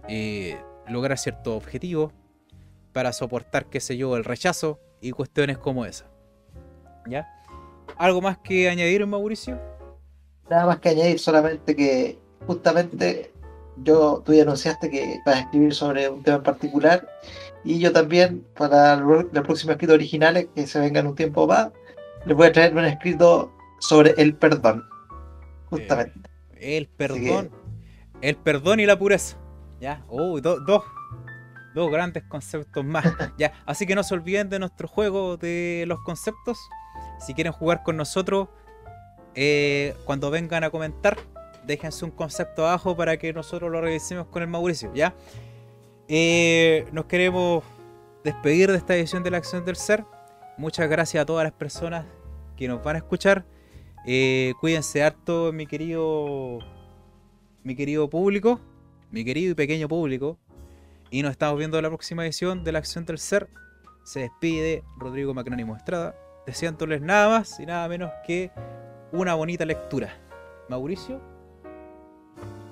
[0.09, 0.59] eh,
[0.89, 2.11] lograr ciertos objetivos,
[2.91, 6.05] para soportar, qué sé yo, el rechazo y cuestiones como esa.
[7.07, 7.29] ¿Ya?
[7.97, 9.61] ¿Algo más que añadir, Mauricio?
[10.49, 12.17] Nada más que añadir, solamente que
[12.47, 13.31] justamente
[13.83, 17.07] yo, tú ya anunciaste que vas a escribir sobre un tema en particular
[17.63, 21.69] y yo también, para el próximo escrito originales que se vengan un tiempo más,
[22.25, 24.83] les voy a traer un escrito sobre el perdón.
[25.77, 26.29] Justamente.
[26.53, 27.51] Eh, el perdón.
[28.21, 29.37] El perdón y la pureza.
[29.79, 30.65] Ya, oh, dos,
[31.75, 33.05] dos grandes conceptos más.
[33.37, 36.57] ya, así que no se olviden de nuestro juego de los conceptos.
[37.19, 38.47] Si quieren jugar con nosotros,
[39.35, 41.17] eh, cuando vengan a comentar,
[41.65, 45.13] déjense un concepto abajo para que nosotros lo revisemos con el Mauricio, ¿ya?
[46.07, 47.63] Eh, nos queremos
[48.23, 50.05] despedir de esta edición de la Acción del Ser.
[50.57, 52.05] Muchas gracias a todas las personas
[52.55, 53.45] que nos van a escuchar.
[54.07, 56.59] Eh, cuídense harto, mi querido,
[57.63, 58.61] mi querido público,
[59.09, 60.37] mi querido y pequeño público.
[61.09, 63.49] Y nos estamos viendo en la próxima edición de la Acción del Ser.
[64.03, 68.51] Se despide Rodrigo Macrónimo Estrada, deseándoles nada más y nada menos que
[69.11, 70.15] una bonita lectura.
[70.69, 71.19] Mauricio.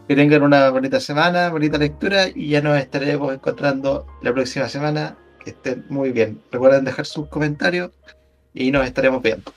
[0.07, 5.17] Que tengan una bonita semana, bonita lectura y ya nos estaremos encontrando la próxima semana.
[5.43, 6.41] Que estén muy bien.
[6.51, 7.91] Recuerden dejar sus comentarios
[8.53, 9.51] y nos estaremos viendo.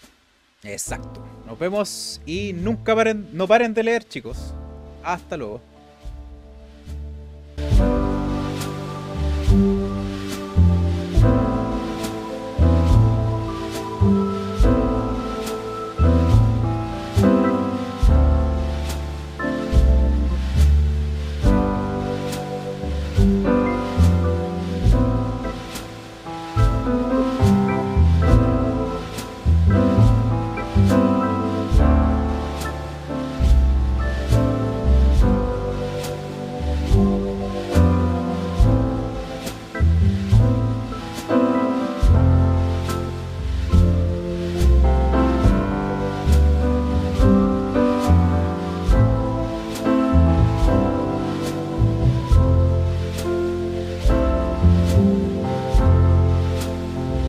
[0.66, 1.24] Exacto.
[1.46, 4.52] Nos vemos y nunca paren, no paren de leer, chicos.
[5.04, 5.60] Hasta luego.